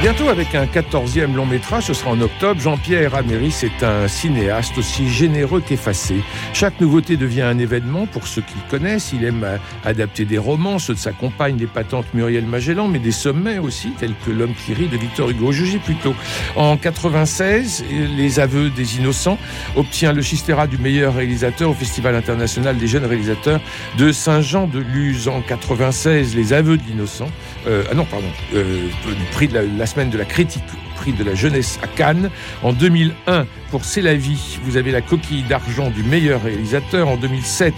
Bientôt 0.00 0.28
avec 0.28 0.54
un 0.54 0.66
14e 0.66 1.34
long 1.34 1.44
métrage, 1.44 1.86
ce 1.86 1.92
sera 1.92 2.12
en 2.12 2.20
octobre, 2.20 2.60
Jean-Pierre 2.60 3.16
Améris 3.16 3.64
est 3.64 3.82
un 3.82 4.06
cinéaste 4.06 4.78
aussi 4.78 5.08
généreux 5.08 5.60
qu'effacé. 5.60 6.22
Chaque 6.52 6.80
nouveauté 6.80 7.16
devient 7.16 7.42
un 7.42 7.58
événement 7.58 8.06
pour 8.06 8.28
ceux 8.28 8.42
qui 8.42 8.54
le 8.54 8.70
connaissent. 8.70 9.10
Il 9.12 9.24
aime 9.24 9.44
adapter 9.84 10.24
des 10.24 10.38
romans, 10.38 10.78
ceux 10.78 10.94
de 10.94 11.00
sa 11.00 11.10
compagne, 11.10 11.56
l'épatante 11.58 12.06
Muriel 12.14 12.44
Magellan, 12.44 12.86
mais 12.86 13.00
des 13.00 13.10
sommets 13.10 13.58
aussi, 13.58 13.90
tels 13.98 14.14
que 14.24 14.30
L'homme 14.30 14.54
qui 14.54 14.72
rit 14.72 14.86
de 14.86 14.96
Victor 14.96 15.30
Hugo. 15.30 15.50
Jugez 15.50 15.78
plutôt. 15.78 16.14
En 16.54 16.76
96, 16.76 17.84
Les 18.16 18.38
aveux 18.38 18.70
des 18.70 18.98
innocents 18.98 19.38
obtient 19.74 20.12
le 20.12 20.22
Chistera 20.22 20.68
du 20.68 20.78
meilleur 20.78 21.16
réalisateur 21.16 21.70
au 21.70 21.74
Festival 21.74 22.14
international 22.14 22.78
des 22.78 22.86
jeunes 22.86 23.04
réalisateurs 23.04 23.60
de 23.98 24.12
Saint-Jean-de-Luz. 24.12 25.26
En 25.26 25.40
96, 25.40 26.36
Les 26.36 26.52
aveux 26.52 26.76
de 26.76 26.82
l'innocent. 26.88 27.28
Euh, 27.66 27.82
ah 27.90 27.94
non, 27.94 28.04
pardon. 28.04 28.28
Euh, 28.54 28.86
prix 29.32 29.48
de 29.48 29.54
la 29.54 29.87
semaine 29.88 30.10
de 30.10 30.18
la 30.18 30.24
critique 30.24 30.62
prix 30.96 31.12
de 31.12 31.24
la 31.24 31.34
jeunesse 31.34 31.78
à 31.82 31.86
Cannes. 31.86 32.30
En 32.62 32.72
2001, 32.72 33.46
pour 33.70 33.84
C'est 33.84 34.02
la 34.02 34.14
vie, 34.14 34.58
vous 34.64 34.76
avez 34.76 34.90
la 34.90 35.00
coquille 35.00 35.42
d'argent 35.42 35.90
du 35.90 36.02
meilleur 36.02 36.42
réalisateur. 36.42 37.08
En 37.08 37.16
2007, 37.16 37.74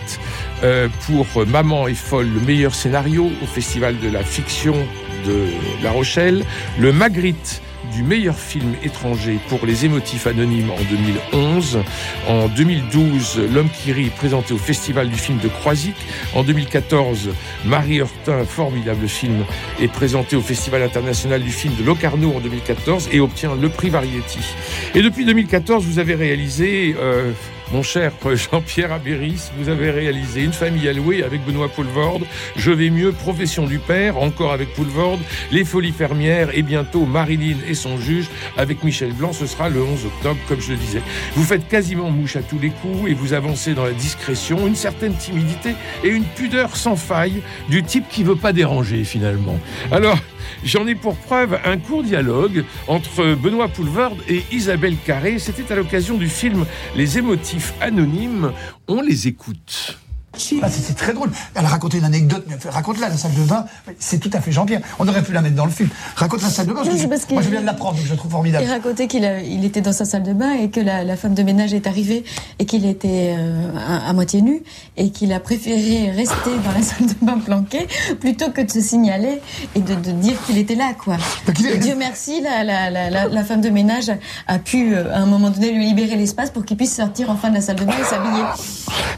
euh, 0.63 0.89
pour 1.07 1.47
Maman 1.47 1.87
est 1.87 1.95
folle, 1.95 2.29
le 2.33 2.41
meilleur 2.41 2.75
scénario 2.75 3.31
au 3.43 3.47
Festival 3.47 3.99
de 4.01 4.11
la 4.11 4.23
fiction 4.23 4.75
de 5.27 5.45
La 5.83 5.91
Rochelle. 5.91 6.45
Le 6.79 6.93
Magritte 6.93 7.63
du 7.93 8.03
meilleur 8.03 8.39
film 8.39 8.75
étranger 8.83 9.39
pour 9.49 9.67
les 9.67 9.85
émotifs 9.85 10.27
anonymes 10.27 10.71
en 10.71 10.83
2011. 11.33 11.79
En 12.29 12.49
2012, 12.49 13.41
L'homme 13.53 13.69
qui 13.71 13.93
rit, 13.93 14.11
présenté 14.11 14.55
au 14.55 14.59
Festival 14.59 15.09
du 15.09 15.17
film 15.17 15.39
de 15.39 15.49
Croisic. 15.49 15.95
En 16.35 16.43
2014, 16.43 17.31
Marie 17.65 18.01
Hortin, 18.01 18.45
formidable 18.45 19.09
film, 19.09 19.45
est 19.81 19.89
présenté 19.89 20.37
au 20.37 20.43
Festival 20.43 20.83
international 20.83 21.43
du 21.43 21.51
film 21.51 21.75
de 21.77 21.85
Locarno 21.85 22.33
en 22.35 22.41
2014 22.41 23.09
et 23.13 23.21
obtient 23.21 23.55
le 23.55 23.69
prix 23.69 23.91
Variety. 23.91 24.41
Et 24.95 25.03
depuis 25.03 25.25
2014, 25.25 25.85
vous 25.85 25.99
avez 25.99 26.15
réalisé... 26.15 26.95
Euh, 26.99 27.33
mon 27.73 27.83
cher 27.83 28.13
Jean-Pierre 28.35 28.93
Abéris, 28.93 29.51
vous 29.57 29.69
avez 29.69 29.91
réalisé 29.91 30.43
Une 30.43 30.53
famille 30.53 30.89
allouée 30.89 31.23
avec 31.23 31.45
Benoît 31.45 31.69
Poulvorde, 31.69 32.25
Je 32.57 32.71
vais 32.71 32.91
mieux, 32.91 33.13
Profession 33.13 33.67
du 33.67 33.79
père, 33.79 34.19
encore 34.19 34.53
avec 34.53 34.73
Poulvorde, 34.75 35.21
Les 35.53 35.65
folies 35.65 35.93
fermières 35.93 36.51
et 36.57 36.63
bientôt 36.63 37.07
Marilyn 37.07 37.57
et 37.69 37.75
son 37.75 37.99
juge 37.99 38.27
avec 38.57 38.83
Michel 38.83 39.13
Blanc. 39.13 39.33
Ce 39.33 39.47
sera 39.47 39.69
le 39.69 39.83
11 39.83 40.07
octobre, 40.07 40.41
comme 40.49 40.61
je 40.61 40.73
le 40.73 40.79
disais. 40.79 41.03
Vous 41.35 41.45
faites 41.45 41.69
quasiment 41.69 42.11
mouche 42.11 42.37
à 42.37 42.43
tous 42.43 42.59
les 42.59 42.71
coups 42.71 43.11
et 43.11 43.15
vous 43.15 43.33
avancez 43.33 43.75
dans 43.75 43.85
la 43.85 43.93
discrétion, 43.93 44.67
une 44.67 44.77
certaine 44.77 45.15
timidité 45.15 45.75
et 46.03 46.09
une 46.09 46.25
pudeur 46.25 46.77
sans 46.77 46.97
faille 46.97 47.43
du 47.69 47.83
type 47.83 48.09
qui 48.09 48.25
veut 48.25 48.37
pas 48.37 48.53
déranger 48.53 49.05
finalement. 49.05 49.59
Alors, 49.93 50.19
J'en 50.65 50.87
ai 50.87 50.95
pour 50.95 51.17
preuve 51.17 51.59
un 51.65 51.79
court 51.79 52.03
dialogue 52.03 52.65
entre 52.89 53.35
Benoît 53.35 53.69
Poulvard 53.69 54.13
et 54.29 54.43
Isabelle 54.53 54.97
Carré. 55.05 55.39
C'était 55.39 55.73
à 55.73 55.77
l'occasion 55.77 56.17
du 56.17 56.29
film 56.29 56.67
Les 56.97 57.19
émotifs 57.19 57.75
anonymes. 57.81 58.53
On 58.89 59.03
les 59.03 59.29
écoute. 59.29 59.99
Ah, 60.63 60.69
c'est 60.71 60.95
très 60.95 61.13
drôle. 61.13 61.31
Elle 61.55 61.65
a 61.65 61.69
raconté 61.69 61.99
une 61.99 62.05
anecdote, 62.05 62.45
mais 62.49 62.57
raconte-la, 62.71 63.09
la 63.09 63.17
salle 63.17 63.35
de 63.35 63.43
bain. 63.43 63.65
C'est 63.99 64.19
tout 64.19 64.31
à 64.33 64.41
fait 64.41 64.53
Jean-Pierre. 64.53 64.81
On 65.01 65.09
aurait 65.09 65.23
pu 65.23 65.33
la 65.33 65.43
mettre 65.43 65.57
dans 65.57 65.65
le 65.65 65.71
film. 65.73 65.89
Raconte 66.15 66.43
la 66.43 66.49
salle 66.51 66.67
de 66.67 66.73
bain. 66.73 66.81
Non, 66.81 66.85
parce 66.85 66.95
que 66.95 66.97
c'est 66.99 67.05
je- 67.05 67.09
parce 67.11 67.25
que- 67.25 67.35
moi, 67.35 67.43
je 67.43 67.51
viens 67.51 67.61
de 67.61 67.67
l'apprendre, 67.67 67.97
donc 67.97 68.05
je 68.07 68.11
la 68.11 68.17
trouve 68.17 68.31
formidable. 68.31 68.65
Il 68.65 68.71
racontait 68.71 69.09
qu'il 69.09 69.25
il 69.45 69.65
était 69.65 69.81
dans 69.81 69.93
sa 69.93 70.05
salle 70.05 70.23
de 70.23 70.33
bain 70.33 70.53
et 70.53 70.71
que 70.71 70.79
la, 70.81 71.03
la 71.05 71.17
femme 71.17 71.35
de 71.35 71.43
ménage 71.43 71.75
est 71.75 71.87
arrivée 71.89 72.25
et 72.61 72.65
qu'il 72.65 72.87
était 72.87 73.35
euh, 73.37 73.71
à, 73.77 74.09
à 74.09 74.13
moitié 74.13 74.41
nu 74.41 74.63
et 74.97 75.11
qu'il 75.11 75.33
a 75.33 75.41
préféré 75.41 76.11
rester 76.13 76.51
dans 76.65 76.73
la 76.73 76.83
salle 76.83 77.09
de 77.09 77.15
bain 77.27 77.39
planqué 77.39 77.89
plutôt 78.21 78.51
que 78.51 78.61
de 78.61 78.71
se 78.71 78.81
signaler 78.81 79.41
et 79.75 79.81
de, 79.81 79.95
de 79.97 80.13
dire 80.13 80.35
qu'il 80.47 80.59
était 80.59 80.77
là, 80.77 80.93
quoi. 80.97 81.17
Donc, 81.47 81.59
il 81.59 81.67
est- 81.67 81.79
Dieu 81.79 81.97
merci, 81.99 82.41
la, 82.41 82.63
la, 82.63 82.89
la, 82.89 83.11
la, 83.11 83.27
la 83.27 83.45
femme 83.45 83.61
de 83.61 83.69
ménage 83.71 84.13
a 84.47 84.59
pu 84.61 84.95
euh, 84.95 85.13
à 85.13 85.19
un 85.19 85.27
moment 85.27 85.51
donné 85.51 85.73
lui 85.73 85.87
libérer 85.87 86.15
l'espace 86.17 86.51
pour 86.51 86.65
qu'il 86.65 86.77
puisse 86.77 86.95
sortir 86.95 87.31
enfin 87.31 87.51
de 87.51 87.57
la 87.57 87.61
salle 87.61 87.77
de 87.77 87.85
bain 87.85 87.95
et 88.01 88.05
s'habiller. 88.05 88.45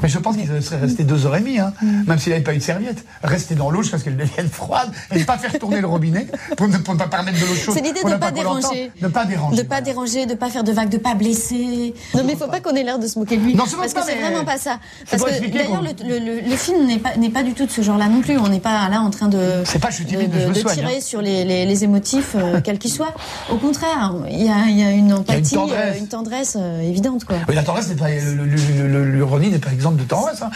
Mais 0.03 0.09
je 0.09 0.19
pense 0.19 0.37
qu'il 0.37 0.47
serait 0.63 0.79
resté 0.79 1.05
deux 1.05 1.27
heures 1.27 1.37
et 1.37 1.41
demie, 1.41 1.59
hein, 1.59 1.73
même 2.07 2.19
s'il 2.19 2.33
n'avait 2.33 2.45
pas 2.45 2.55
eu 2.55 2.59
de 2.59 2.63
serviette. 2.63 3.05
Rester 3.23 3.55
dans 3.55 3.71
l'eau 3.71 3.83
jusqu'à 3.83 3.99
ce 3.99 4.05
qu'elle 4.05 4.17
devienne 4.17 4.49
froide 4.49 4.91
et 5.15 5.19
ne 5.21 5.25
pas 5.25 5.39
faire 5.39 5.59
tourner 5.59 5.81
le 5.81 5.87
robinet 5.87 6.27
pour 6.57 6.69
ne, 6.69 6.79
pour 6.79 6.95
ne 6.95 6.99
pas 6.99 7.09
permettre 7.09 7.39
de 7.41 7.47
l'eau 7.47 7.55
chaude. 7.55 7.75
C'est 7.75 7.81
l'idée 7.83 8.03
de 8.03 8.09
ne 8.09 8.17
pas 8.17 8.31
déranger. 8.31 8.91
Ne 9.01 9.09
pas 9.09 9.25
déranger. 9.25 9.57
De 9.57 9.63
pas 9.63 9.81
déranger, 9.81 10.27
de 10.27 10.35
pas 10.35 10.49
faire 10.51 10.65
de 10.65 10.73
vagues, 10.73 10.89
de 10.89 10.99
pas 10.99 11.15
blesser. 11.15 11.95
Non 12.15 12.23
mais 12.25 12.33
il 12.33 12.39
faut 12.39 12.49
pas 12.49 12.61
qu'on 12.61 12.75
ait 12.75 12.83
l'air 12.83 12.99
de 12.99 13.07
se 13.07 13.19
moquer 13.19 13.37
de 13.37 13.43
lui. 13.45 13.55
Non, 13.55 13.65
c'est 13.67 13.77
parce 13.77 13.93
pas 13.95 14.01
que 14.03 14.07
c'est 14.07 14.19
vraiment 14.21 14.45
pas 14.45 14.59
ça. 14.59 14.79
Parce 15.11 15.23
que 15.23 15.51
d'ailleurs 15.53 15.83
le, 15.83 15.91
le- 16.09 16.19
le- 16.19 16.41
le 16.49 16.57
film 16.57 16.87
n'est 16.87 16.99
pas 16.99 17.17
n'est 17.17 17.31
pas 17.31 17.43
du 17.43 17.53
tout 17.55 17.67
de 17.67 17.71
ce 17.71 17.83
genre-là 17.83 18.09
non 18.09 18.21
plus. 18.21 18.39
On 18.39 18.49
n'est 18.49 18.61
pas 18.61 18.89
là 18.89 19.01
en 19.01 19.11
train 19.11 19.29
de 19.29 19.63
C'est 19.65 19.79
pas 19.79 19.91
je 19.91 19.97
suis 19.97 20.05
timide, 20.07 20.31
de, 20.31 20.41
je 20.41 20.47
me 20.49 20.55
de 20.55 20.59
soigne, 20.61 20.75
tirer 20.77 20.97
hein. 20.97 21.01
sur 21.01 21.21
les, 21.23 21.45
les, 21.45 21.65
les 21.67 21.85
émotifs 21.85 22.35
euh, 22.35 22.61
quels 22.63 22.79
qu'ils 22.79 22.93
soient. 22.93 23.15
Au 23.51 23.57
contraire, 23.57 24.15
il 24.31 24.43
y 24.45 24.49
a, 24.49 24.67
il 24.69 24.79
y 24.79 24.83
a 24.83 24.91
une 24.91 25.13
empathie, 25.13 25.55
tendresse. 25.55 25.95
euh, 25.97 25.99
une 25.99 26.09
tendresse 26.09 26.57
euh, 26.61 26.81
évidente 26.83 27.25
quoi. 27.25 27.37
Oui, 27.49 27.55
la 27.55 27.63
tendresse 27.63 27.89
n'est 27.89 27.95
pas, 27.95 28.09
l'ironie 28.11 29.51
n'est 29.51 29.59
pas 29.63 29.73
exemple 29.73 30.01
de 30.03 30.07
tendresse. 30.07 30.43
hein. 30.43 30.51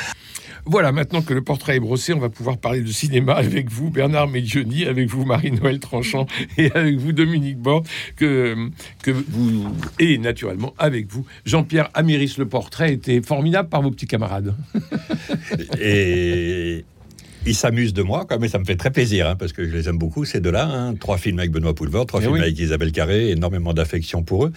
Voilà, 0.69 0.91
maintenant 0.91 1.23
que 1.23 1.33
le 1.33 1.43
portrait 1.43 1.77
est 1.77 1.81
brossé, 1.81 2.13
on 2.13 2.19
va 2.19 2.29
pouvoir 2.29 2.59
parler 2.59 2.81
de 2.81 2.91
cinéma 2.91 3.35
avec 3.35 3.71
vous, 3.71 3.89
Bernard 3.89 4.27
Medjoni, 4.27 4.85
avec 4.85 5.09
vous, 5.09 5.25
Marie-Noël 5.25 5.79
Tranchant, 5.79 6.27
et 6.59 6.73
avec 6.73 6.97
vous, 6.97 7.13
Dominique 7.13 7.59
Bord, 7.59 7.85
que, 8.17 8.57
que 9.01 9.13
vous, 9.13 9.69
et 10.01 10.19
naturellement 10.19 10.75
avec 10.77 11.07
vous, 11.09 11.25
Jean-Pierre 11.45 11.89
Améris. 11.95 12.35
Le 12.37 12.49
portrait 12.49 12.93
était 12.93 13.23
formidable 13.23 13.69
par 13.69 13.81
vos 13.81 13.93
petits 13.93 14.09
camarades. 14.09 14.57
Et 15.81 16.85
ils 17.47 17.55
s'amusent 17.55 17.95
de 17.95 18.03
moi, 18.03 18.25
quoi, 18.27 18.39
mais 18.39 18.49
ça 18.49 18.59
me 18.59 18.65
fait 18.65 18.77
très 18.77 18.91
plaisir, 18.91 19.29
hein, 19.29 19.37
parce 19.37 19.53
que 19.53 19.65
je 19.65 19.71
les 19.75 19.89
aime 19.89 19.99
beaucoup, 19.99 20.25
ces 20.25 20.41
deux-là. 20.41 20.67
hein. 20.69 20.95
Trois 20.99 21.17
films 21.19 21.39
avec 21.39 21.51
Benoît 21.53 21.75
Poulvord, 21.75 22.07
trois 22.07 22.21
Eh 22.21 22.25
films 22.25 22.35
oui. 22.35 22.41
avec 22.41 22.59
Isabelle 22.59 22.93
Carré, 22.93 23.31
énormément 23.31 23.73
d'affection 23.73 24.23
pour 24.23 24.47
eux. 24.47 24.53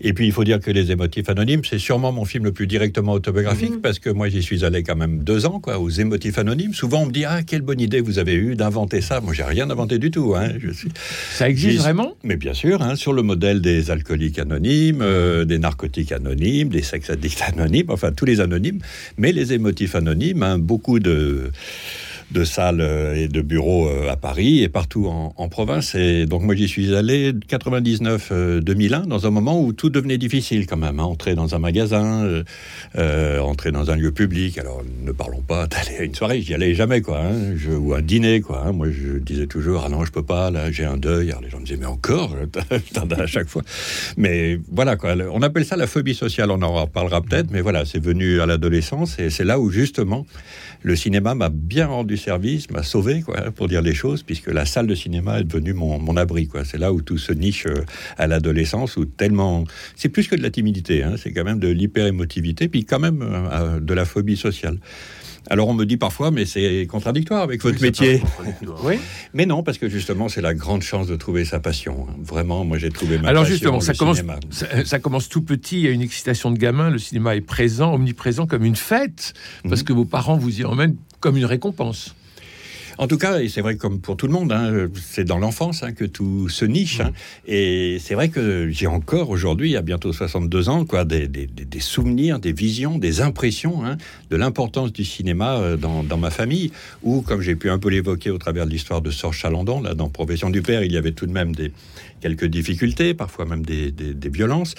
Et 0.00 0.12
puis, 0.12 0.26
il 0.26 0.32
faut 0.32 0.44
dire 0.44 0.60
que 0.60 0.70
Les 0.70 0.90
Émotifs 0.90 1.28
Anonymes, 1.28 1.62
c'est 1.64 1.78
sûrement 1.78 2.12
mon 2.12 2.24
film 2.24 2.44
le 2.44 2.52
plus 2.52 2.66
directement 2.66 3.12
autobiographique, 3.12 3.80
parce 3.82 3.98
que 3.98 4.10
moi, 4.10 4.28
j'y 4.28 4.42
suis 4.42 4.64
allé 4.64 4.82
quand 4.82 4.96
même 4.96 5.18
deux 5.24 5.46
ans, 5.46 5.60
quoi, 5.60 5.78
aux 5.78 5.90
Émotifs 5.90 6.38
Anonymes. 6.38 6.74
Souvent, 6.74 7.02
on 7.02 7.06
me 7.06 7.12
dit, 7.12 7.24
ah, 7.24 7.42
quelle 7.42 7.62
bonne 7.62 7.80
idée 7.80 8.00
vous 8.00 8.18
avez 8.18 8.34
eue 8.34 8.54
d'inventer 8.56 9.00
ça. 9.00 9.20
Moi, 9.20 9.32
j'ai 9.34 9.44
rien 9.44 9.70
inventé 9.70 9.98
du 9.98 10.10
tout. 10.10 10.34
Hein. 10.34 10.50
Je 10.58 10.70
suis... 10.70 10.88
Ça 11.30 11.48
existe 11.48 11.78
vraiment? 11.80 12.14
Mais 12.24 12.36
bien 12.36 12.54
sûr, 12.54 12.82
hein, 12.82 12.96
sur 12.96 13.12
le 13.12 13.22
modèle 13.22 13.60
des 13.60 13.90
alcooliques 13.90 14.38
anonymes, 14.38 15.00
euh, 15.02 15.44
des 15.44 15.58
narcotiques 15.58 16.12
anonymes, 16.12 16.68
des 16.68 16.82
sex 16.82 17.10
addicts 17.10 17.42
anonymes, 17.42 17.86
enfin 17.90 18.12
tous 18.12 18.24
les 18.24 18.40
anonymes, 18.40 18.78
mais 19.18 19.32
les 19.32 19.52
émotifs 19.52 19.94
anonymes, 19.94 20.42
hein, 20.42 20.58
beaucoup 20.58 20.98
de 20.98 21.50
de 22.34 22.44
salles 22.44 22.80
euh, 22.80 23.14
et 23.14 23.28
de 23.28 23.40
bureaux 23.40 23.88
euh, 23.88 24.10
à 24.10 24.16
Paris 24.16 24.62
et 24.62 24.68
partout 24.68 25.06
en, 25.06 25.48
province. 25.48 25.94
Et 25.94 26.26
donc 26.26 26.42
moi 26.42 26.54
j'y 26.56 26.66
suis 26.68 26.94
allé 26.94 27.32
99-2001 27.32 29.06
dans 29.06 29.26
un 29.26 29.30
moment 29.30 29.60
où 29.60 29.72
tout 29.72 29.88
devenait 29.88 30.18
difficile 30.18 30.66
quand 30.66 30.76
même. 30.76 30.98
hein. 31.00 31.04
Entrer 31.04 31.34
dans 31.36 31.54
un 31.54 31.58
magasin, 31.60 32.24
euh, 32.24 32.42
euh, 32.96 33.38
entrer 33.40 33.70
dans 33.70 33.90
un 33.90 33.96
lieu 33.96 34.10
public. 34.10 34.58
Alors 34.58 34.82
ne 35.02 35.12
parlons 35.12 35.42
pas 35.42 35.66
d'aller 35.68 35.96
à 36.00 36.02
une 36.02 36.14
soirée, 36.14 36.40
j'y 36.42 36.54
allais 36.54 36.74
jamais 36.74 37.00
quoi. 37.02 37.20
hein. 37.20 37.56
Je, 37.56 37.70
ou 37.70 37.94
un 37.94 38.02
dîner 38.02 38.40
quoi. 38.40 38.64
hein. 38.66 38.72
Moi 38.72 38.88
je 38.90 39.18
disais 39.18 39.46
toujours 39.46 39.84
ah 39.86 39.88
non 39.88 40.04
je 40.04 40.10
peux 40.12 40.24
pas 40.24 40.50
là 40.50 40.72
j'ai 40.72 40.84
un 40.84 40.96
deuil. 40.96 41.30
Alors 41.30 41.42
les 41.42 41.50
gens 41.50 41.60
me 41.60 41.64
disaient 41.64 41.78
mais 41.78 41.86
encore? 41.86 42.34
À 43.16 43.26
chaque 43.26 43.48
fois. 43.48 43.62
Mais 44.16 44.58
voilà 44.72 44.96
quoi. 44.96 45.14
On 45.32 45.40
appelle 45.42 45.64
ça 45.64 45.76
la 45.76 45.86
phobie 45.86 46.14
sociale. 46.14 46.50
On 46.50 46.60
en 46.62 46.72
reparlera 46.82 47.20
peut-être. 47.22 47.50
Mais 47.52 47.60
voilà 47.60 47.84
c'est 47.84 48.02
venu 48.02 48.40
à 48.40 48.46
l'adolescence 48.46 49.18
et 49.20 49.30
c'est 49.30 49.44
là 49.44 49.60
où 49.60 49.70
justement 49.70 50.26
le 50.82 50.96
cinéma 50.96 51.34
m'a 51.34 51.48
bien 51.48 51.86
rendu 51.86 52.16
service, 52.24 52.70
m'a 52.70 52.82
sauvé, 52.82 53.22
quoi, 53.22 53.50
pour 53.52 53.68
dire 53.68 53.82
les 53.82 53.94
choses, 53.94 54.22
puisque 54.22 54.48
la 54.48 54.64
salle 54.64 54.86
de 54.86 54.94
cinéma 54.94 55.40
est 55.40 55.44
devenue 55.44 55.74
mon, 55.74 55.98
mon 55.98 56.16
abri, 56.16 56.46
quoi. 56.48 56.64
C'est 56.64 56.78
là 56.78 56.92
où 56.92 57.02
tout 57.02 57.18
se 57.18 57.32
niche 57.32 57.66
euh, 57.66 57.84
à 58.16 58.26
l'adolescence, 58.26 58.96
où 58.96 59.04
tellement, 59.04 59.64
c'est 59.94 60.08
plus 60.08 60.26
que 60.28 60.36
de 60.36 60.42
la 60.42 60.50
timidité, 60.50 61.02
hein, 61.02 61.14
c'est 61.18 61.32
quand 61.32 61.44
même 61.44 61.58
de 61.58 61.68
l'hyper-émotivité, 61.68 62.68
puis 62.68 62.84
quand 62.84 62.98
même 62.98 63.20
euh, 63.22 63.80
de 63.80 63.94
la 63.94 64.04
phobie 64.04 64.36
sociale. 64.36 64.78
Alors 65.50 65.68
on 65.68 65.74
me 65.74 65.84
dit 65.84 65.96
parfois, 65.96 66.30
mais 66.30 66.46
c'est 66.46 66.86
contradictoire 66.90 67.42
avec 67.42 67.62
votre 67.62 67.80
métier. 67.82 68.22
Oui. 68.82 68.94
Mais 69.34 69.44
non, 69.46 69.62
parce 69.62 69.78
que 69.78 69.88
justement, 69.88 70.28
c'est 70.28 70.40
la 70.40 70.54
grande 70.54 70.82
chance 70.82 71.06
de 71.06 71.16
trouver 71.16 71.44
sa 71.44 71.60
passion. 71.60 72.06
hein. 72.08 72.14
Vraiment, 72.22 72.64
moi 72.64 72.78
j'ai 72.78 72.90
trouvé 72.90 73.18
ma 73.18 73.28
Alors 73.28 73.42
passion, 73.42 73.54
justement, 73.54 73.80
ça 73.80 73.92
le 73.92 73.98
commence, 73.98 74.16
cinéma. 74.16 74.36
ça, 74.50 74.84
ça 74.84 74.98
commence 74.98 75.28
tout 75.28 75.42
petit, 75.42 75.76
il 75.80 75.84
y 75.84 75.88
a 75.88 75.90
une 75.90 76.00
excitation 76.02 76.50
de 76.50 76.58
gamin, 76.58 76.90
le 76.90 76.98
cinéma 76.98 77.36
est 77.36 77.40
présent, 77.42 77.92
omniprésent 77.94 78.46
comme 78.46 78.64
une 78.64 78.76
fête, 78.76 79.34
parce 79.68 79.80
Mhm. 79.80 79.86
que 79.86 79.92
vos 79.92 80.04
parents 80.06 80.36
vous 80.38 80.60
y 80.60 80.64
emmènent 80.64 80.96
comme 81.20 81.36
une 81.36 81.44
récompense. 81.44 82.14
En 82.98 83.06
tout 83.06 83.18
cas, 83.18 83.40
et 83.40 83.48
c'est 83.48 83.60
vrai 83.60 83.76
comme 83.76 84.00
pour 84.00 84.16
tout 84.16 84.26
le 84.26 84.32
monde, 84.32 84.52
hein, 84.52 84.88
c'est 84.94 85.24
dans 85.24 85.38
l'enfance 85.38 85.82
hein, 85.82 85.92
que 85.92 86.04
tout 86.04 86.48
se 86.48 86.64
niche. 86.64 87.00
Hein. 87.00 87.12
Et 87.46 87.98
c'est 88.00 88.14
vrai 88.14 88.28
que 88.28 88.68
j'ai 88.70 88.86
encore 88.86 89.30
aujourd'hui, 89.30 89.76
à 89.76 89.82
bientôt 89.82 90.12
62 90.12 90.68
ans, 90.68 90.84
quoi, 90.84 91.04
des, 91.04 91.26
des, 91.28 91.46
des 91.46 91.80
souvenirs, 91.80 92.38
des 92.38 92.52
visions, 92.52 92.98
des 92.98 93.20
impressions 93.20 93.82
de 94.30 94.36
l'importance 94.36 94.92
du 94.92 95.04
cinéma 95.04 95.56
euh, 95.56 95.76
dans, 95.76 96.02
dans, 96.02 96.16
ma 96.16 96.30
famille. 96.30 96.72
Ou, 97.02 97.22
comme 97.22 97.40
j'ai 97.40 97.56
pu 97.56 97.70
un 97.70 97.78
peu 97.78 97.88
l'évoquer 97.88 98.30
au 98.30 98.38
travers 98.38 98.66
de 98.66 98.70
l'histoire 98.70 99.00
de 99.00 99.10
Sorge 99.10 99.38
Chalandon, 99.38 99.80
là, 99.80 99.94
dans 99.94 100.08
Profession 100.08 100.50
du 100.50 100.62
Père, 100.62 100.82
il 100.84 100.92
y 100.92 100.96
avait 100.96 101.12
tout 101.12 101.26
de 101.26 101.32
même 101.32 101.54
des, 101.54 101.72
quelques 102.20 102.46
difficultés, 102.46 103.14
parfois 103.14 103.44
même 103.44 103.64
des 103.64 104.28
violences. 104.28 104.74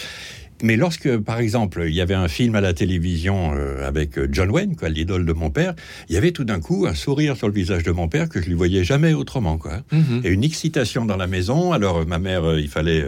Mais 0.64 0.78
lorsque, 0.78 1.18
par 1.18 1.40
exemple, 1.40 1.84
il 1.88 1.94
y 1.94 2.02
avait 2.02 2.14
un 2.14 2.30
film 2.30 2.56
à 2.56 2.62
la 2.62 2.74
télévision 2.74 3.54
euh, 3.56 3.86
avec 3.86 4.18
euh, 4.18 4.28
John 4.32 4.50
Wayne, 4.50 4.76
quoi, 4.76 4.88
l'idole 4.88 5.26
de 5.26 5.34
mon 5.34 5.50
père, 5.50 5.76
il 6.08 6.16
y 6.16 6.18
avait 6.18 6.32
tout 6.32 6.46
d'un 6.46 6.62
coup 6.62 6.86
un 6.88 6.96
sourire 6.96 7.36
sur 7.36 7.48
le 7.48 7.54
visage 7.54 7.84
de 7.84 7.92
mon 7.92 8.08
père 8.08 8.30
que 8.30 8.40
je 8.40 8.46
ne 8.46 8.52
lui 8.52 8.56
voyais 8.56 8.84
jamais 8.86 9.14
autrement, 9.14 9.58
quoi. 9.58 9.82
Mm-hmm. 9.92 10.26
Et 10.26 10.30
une 10.30 10.44
excitation 10.46 11.06
dans 11.06 11.18
la 11.18 11.28
maison. 11.28 11.74
Alors, 11.74 11.98
euh, 11.98 12.06
ma 12.06 12.20
mère, 12.20 12.58
il 12.58 12.70
fallait, 12.70 13.06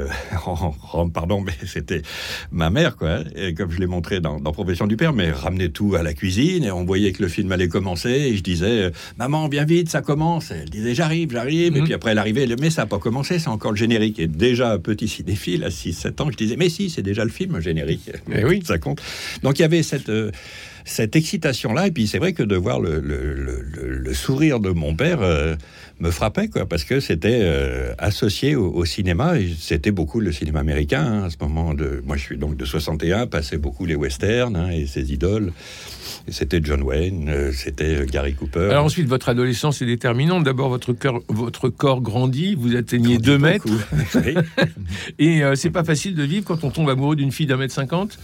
pardon, 1.14 1.40
mais 1.40 1.54
c'était 1.66 2.02
ma 2.52 2.70
mère, 2.70 2.98
quoi. 2.98 3.20
Et 3.36 3.54
comme 3.54 3.72
je 3.72 3.80
l'ai 3.80 3.88
montré 3.88 4.20
dans, 4.20 4.40
dans, 4.40 4.52
Profession 4.58 4.88
du 4.88 4.98
père, 4.98 5.14
mais 5.14 5.30
ramenait 5.30 5.70
tout 5.70 5.94
à 5.94 6.02
la 6.02 6.16
cuisine 6.16 6.64
et 6.64 6.72
on 6.72 6.84
voyait 6.84 7.12
que 7.12 7.22
le 7.22 7.30
film 7.30 7.52
allait 7.52 7.68
commencer. 7.68 8.10
Et 8.10 8.36
je 8.36 8.42
disais, 8.42 8.92
maman, 9.20 9.48
bien 9.50 9.66
vite, 9.66 9.88
ça 9.90 10.02
commence. 10.02 10.50
Elle 10.50 10.68
disait, 10.68 10.96
j'arrive, 10.96 11.32
j'arrive. 11.32 11.78
Et 11.78 11.80
mm-hmm. 11.80 11.84
puis 11.84 11.94
après, 11.94 12.12
elle 12.12 12.18
arrivait, 12.18 12.48
mais 12.60 12.72
ça 12.72 12.82
n'a 12.82 12.86
pas 12.88 12.98
commencé, 12.98 13.38
c'est 13.38 13.50
encore 13.50 13.72
le 13.72 13.78
générique. 13.78 14.18
Et 14.18 14.26
déjà, 14.26 14.80
petit 14.80 15.08
cinéphile, 15.08 15.64
à 15.64 15.70
6-7 15.70 16.22
ans, 16.24 16.32
je 16.32 16.38
disais, 16.38 16.56
mais 16.58 16.70
si, 16.70 16.90
c'est 16.90 17.04
déjà 17.04 17.24
le 17.24 17.30
film 17.38 17.60
générique. 17.60 18.12
Mais 18.28 18.40
eh 18.42 18.46
oui, 18.46 18.62
ça 18.66 18.78
compte. 18.80 19.02
Donc 19.44 19.60
il 19.60 19.62
y 19.62 19.66
avait 19.66 19.84
cette 19.84 20.10
euh, 20.10 20.32
cette 20.88 21.16
excitation-là, 21.16 21.88
et 21.88 21.92
puis 21.92 22.08
c'est 22.08 22.18
vrai 22.18 22.34
que 22.34 22.44
de 22.44 22.56
voir 22.56 22.80
le, 22.80 23.00
le, 23.02 23.62
le, 23.66 24.14
sourire 24.14 24.60
de 24.60 24.70
mon 24.70 24.96
père 24.96 25.22
euh, 25.22 25.56
me 26.00 26.12
frappait, 26.12 26.48
quoi, 26.48 26.66
parce 26.66 26.86
que 26.86 27.02
c'était 27.02 27.42
euh, 27.42 27.94
associé 27.98 28.56
au, 28.56 28.86
cinéma, 28.86 29.38
et 29.38 29.50
c'était 29.60 29.92
beaucoup 29.92 30.22
le 30.22 30.32
cinéma 30.32 30.62
américain 30.62 31.04
hein, 31.04 31.24
à 31.26 31.30
ce 31.30 31.36
moment. 31.42 31.74
De, 31.74 32.02
moi, 32.06 32.16
je 32.16 32.24
suis 32.24 32.38
donc 32.38 32.56
de 32.56 32.64
61, 32.64 33.28
passait 33.28 33.58
beaucoup 33.58 33.86
les 33.86 33.96
westerns 33.96 34.56
hein, 34.56 34.70
et 34.72 34.88
ses 34.88 35.12
idoles. 35.12 35.52
C'était 36.30 36.62
John 36.64 36.82
Wayne, 36.84 37.52
c'était 37.54 38.06
Gary 38.06 38.34
Cooper. 38.34 38.70
Alors 38.72 38.86
ensuite, 38.86 39.08
votre 39.08 39.30
adolescence 39.30 39.82
est 39.82 39.86
déterminante. 39.86 40.44
D'abord, 40.44 40.70
votre, 40.70 40.94
cœur, 40.94 41.22
votre 41.30 41.70
corps 41.70 42.02
grandit, 42.02 42.56
vous 42.56 42.76
atteignez 42.76 43.18
2 43.18 43.38
mètres. 43.38 43.66
et 45.20 45.42
c'est 45.56 45.70
pas 45.70 45.86
facile 45.86 46.16
de 46.16 46.24
vivre 46.24 46.46
quand 46.46 46.66
on 46.66 46.70
tombe 46.70 46.90
amoureux 46.90 47.16
d'une 47.16 47.27
fille 47.32 47.46
d'un 47.48 47.58
mètre 47.58 47.74
cinquante 47.74 48.18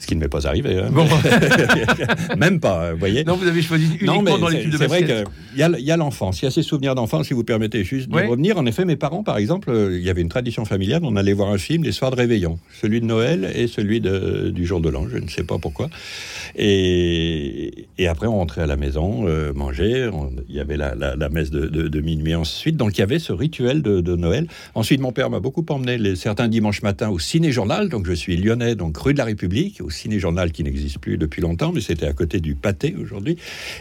ce 0.00 0.06
qui 0.06 0.16
ne 0.16 0.20
m'est 0.20 0.28
pas 0.28 0.46
arrivé. 0.46 0.78
Hein. 0.78 0.90
Même 2.38 2.58
pas, 2.58 2.92
vous 2.92 2.98
voyez. 2.98 3.22
Non, 3.22 3.36
vous 3.36 3.46
avez 3.46 3.60
choisi 3.60 3.84
uniquement 4.00 4.38
dans 4.38 4.48
l'étude 4.48 4.72
de 4.72 4.78
C'est 4.78 4.86
vrai 4.86 5.04
qu'il 5.04 5.24
y 5.56 5.90
a, 5.90 5.96
l'enfance, 5.96 6.40
il 6.40 6.46
y 6.46 6.48
a 6.48 6.50
ces 6.50 6.62
souvenirs 6.62 6.94
d'enfance, 6.94 7.26
si 7.26 7.34
vous 7.34 7.44
permettez 7.44 7.84
juste 7.84 8.08
de 8.08 8.16
revenir. 8.16 8.56
En 8.56 8.64
effet, 8.66 8.84
mes 8.86 8.96
parents, 8.96 9.22
par 9.22 9.36
exemple, 9.36 9.70
euh, 9.70 9.98
il 9.98 10.04
y 10.04 10.08
avait 10.08 10.22
une 10.22 10.30
tradition 10.30 10.64
familiale, 10.64 11.02
on 11.04 11.16
allait 11.16 11.34
voir 11.34 11.50
un 11.50 11.58
film 11.58 11.84
les 11.84 11.92
soirs 11.92 12.10
de 12.10 12.16
réveillon, 12.16 12.58
celui 12.80 13.00
de 13.00 13.06
Noël 13.06 13.52
et 13.54 13.66
celui 13.66 14.00
de, 14.00 14.50
du 14.50 14.64
jour 14.64 14.80
de 14.80 14.88
l'an, 14.88 15.06
je 15.08 15.18
ne 15.18 15.28
sais 15.28 15.44
pas 15.44 15.58
pourquoi. 15.58 15.90
Et, 16.56 17.86
et 17.98 18.08
après, 18.08 18.26
on 18.26 18.38
rentrait 18.38 18.62
à 18.62 18.66
la 18.66 18.76
maison, 18.76 19.26
euh, 19.26 19.52
manger, 19.52 20.10
il 20.48 20.54
y 20.54 20.60
avait 20.60 20.78
la, 20.78 20.94
la, 20.94 21.28
messe 21.28 21.50
de, 21.50 21.66
de, 21.66 21.88
de, 21.88 22.00
minuit 22.00 22.34
ensuite, 22.34 22.76
donc 22.76 22.96
il 22.96 23.00
y 23.00 23.04
avait 23.04 23.18
ce 23.18 23.32
rituel 23.32 23.82
de, 23.82 24.00
de 24.00 24.16
Noël. 24.16 24.46
Ensuite, 24.74 25.00
mon 25.00 25.12
père 25.12 25.28
m'a 25.28 25.40
beaucoup 25.40 25.64
emmené 25.68 25.98
les, 25.98 26.16
certains 26.16 26.48
dimanches 26.48 26.82
matins 26.82 27.10
au 27.10 27.18
ciné-journal, 27.18 27.90
donc 27.90 28.06
je 28.06 28.12
suis 28.12 28.36
lyonnais, 28.36 28.74
donc 28.74 28.96
rue 28.96 29.12
de 29.12 29.18
la 29.18 29.24
République, 29.24 29.80
ciné-journal 29.90 30.52
qui 30.52 30.64
n'existe 30.64 30.98
plus 30.98 31.18
depuis 31.18 31.42
longtemps, 31.42 31.72
mais 31.72 31.80
c'était 31.80 32.06
à 32.06 32.12
côté 32.12 32.40
du 32.40 32.54
pâté 32.54 32.94
aujourd'hui. 33.00 33.36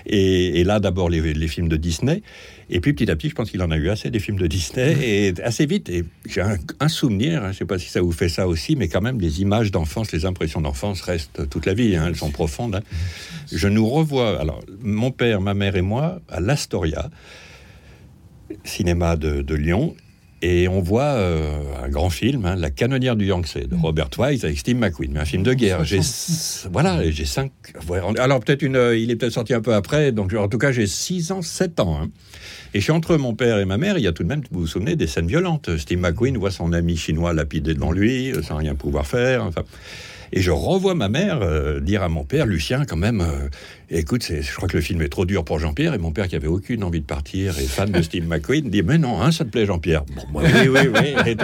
Et, 0.05 0.63
là, 0.63 0.79
d'abord, 0.79 1.09
les, 1.09 1.33
les, 1.33 1.47
films 1.47 1.69
de 1.69 1.77
Disney. 1.77 2.21
Et 2.69 2.79
puis, 2.79 2.93
petit 2.93 3.09
à 3.09 3.15
petit, 3.15 3.29
je 3.29 3.35
pense 3.35 3.49
qu'il 3.51 3.61
en 3.61 3.71
a 3.71 3.77
eu 3.77 3.89
assez 3.89 4.09
des 4.09 4.19
films 4.19 4.37
de 4.37 4.47
Disney. 4.47 4.97
Et 5.01 5.33
assez 5.41 5.65
vite, 5.65 5.89
et 5.89 6.03
j'ai 6.27 6.41
un, 6.41 6.87
souvenir, 6.87 7.39
hein, 7.39 7.45
je 7.45 7.47
ne 7.47 7.53
sais 7.53 7.65
pas 7.65 7.79
si 7.79 7.89
ça 7.89 8.01
vous 8.01 8.11
fait 8.11 8.29
ça 8.29 8.47
aussi, 8.47 8.75
mais 8.75 8.87
quand 8.87 9.01
même, 9.01 9.19
les 9.19 9.41
images 9.41 9.71
d'enfance, 9.71 10.11
les 10.11 10.25
impressions 10.25 10.61
d'enfance 10.61 11.01
restent 11.01 11.49
toute 11.49 11.65
la 11.65 11.73
vie. 11.73 11.95
Hein, 11.95 12.05
elles 12.07 12.15
sont 12.15 12.31
profondes. 12.31 12.75
Hein. 12.75 12.83
Je 13.51 13.67
nous 13.67 13.87
revois, 13.87 14.39
alors, 14.39 14.61
mon 14.81 15.11
père, 15.11 15.41
ma 15.41 15.53
mère 15.53 15.75
et 15.75 15.81
moi, 15.81 16.21
à 16.29 16.39
l'Astoria, 16.39 17.09
cinéma 18.63 19.15
de, 19.15 19.41
de 19.41 19.55
Lyon. 19.55 19.95
Et 20.41 20.67
on 20.69 20.81
voit 20.81 21.03
euh, 21.03 21.61
un 21.83 21.89
grand 21.89 22.09
film, 22.09 22.45
hein, 22.45 22.55
La 22.55 22.69
canonnière 22.69 23.15
du 23.15 23.25
Yangtze, 23.25 23.55
de 23.55 23.75
mm. 23.75 23.81
Robert 23.81 24.09
Wise 24.17 24.45
avec 24.45 24.57
Steve 24.57 24.77
McQueen, 24.77 25.11
mais 25.11 25.19
un 25.19 25.25
film 25.25 25.43
de 25.43 25.53
guerre. 25.53 25.83
J'ai 25.83 25.99
voilà, 26.71 27.09
j'ai 27.11 27.25
cinq. 27.25 27.51
Alors 28.17 28.39
peut-être 28.39 28.61
une, 28.61 28.77
euh, 28.77 28.97
il 28.97 29.11
est 29.11 29.15
peut-être 29.15 29.33
sorti 29.33 29.53
un 29.53 29.61
peu 29.61 29.73
après, 29.73 30.11
donc 30.11 30.33
en 30.33 30.47
tout 30.47 30.57
cas 30.57 30.71
j'ai 30.71 30.87
6 30.87 31.31
ans, 31.31 31.41
7 31.41 31.79
ans. 31.81 31.99
Hein. 32.01 32.09
Et 32.73 32.79
je 32.79 32.83
suis 32.83 32.91
entre 32.91 33.17
mon 33.17 33.33
père 33.33 33.57
et 33.59 33.65
ma 33.65 33.77
mère, 33.77 33.97
il 33.97 34.03
y 34.03 34.07
a 34.07 34.13
tout 34.13 34.23
de 34.23 34.27
même, 34.27 34.41
vous 34.51 34.61
vous 34.61 34.67
souvenez, 34.67 34.95
des 34.95 35.07
scènes 35.07 35.27
violentes. 35.27 35.75
Steve 35.77 35.99
McQueen 35.99 36.37
voit 36.37 36.51
son 36.51 36.71
ami 36.71 36.95
chinois 36.95 37.33
lapidé 37.33 37.73
devant 37.73 37.91
lui, 37.91 38.31
euh, 38.31 38.41
sans 38.41 38.57
rien 38.57 38.75
pouvoir 38.75 39.07
faire. 39.07 39.43
Enfin, 39.43 39.63
et 40.31 40.41
je 40.41 40.51
revois 40.51 40.95
ma 40.95 41.09
mère 41.09 41.81
dire 41.81 42.03
à 42.03 42.09
mon 42.09 42.23
père, 42.23 42.45
Lucien, 42.45 42.85
quand 42.85 42.97
même, 42.97 43.23
écoute, 43.91 44.23
je 44.23 44.55
crois 44.55 44.67
que 44.67 44.77
le 44.77 44.81
film 44.81 45.01
est 45.01 45.09
trop 45.09 45.25
dur 45.25 45.43
pour 45.43 45.59
Jean-Pierre. 45.59 45.93
Et 45.93 45.97
mon 45.97 46.11
père, 46.11 46.27
qui 46.27 46.35
avait 46.35 46.47
aucune 46.47 46.83
envie 46.83 47.01
de 47.01 47.05
partir 47.05 47.57
et 47.59 47.63
fan 47.63 47.91
de 47.91 48.01
Steve 48.01 48.27
McQueen, 48.27 48.69
dit 48.69 48.83
Mais 48.83 48.97
non, 48.97 49.21
hein, 49.21 49.31
ça 49.31 49.45
te 49.45 49.49
plaît, 49.49 49.65
Jean-Pierre 49.65 50.03
Oui, 50.33 50.43
oui, 50.67 50.79
oui. 50.93 51.35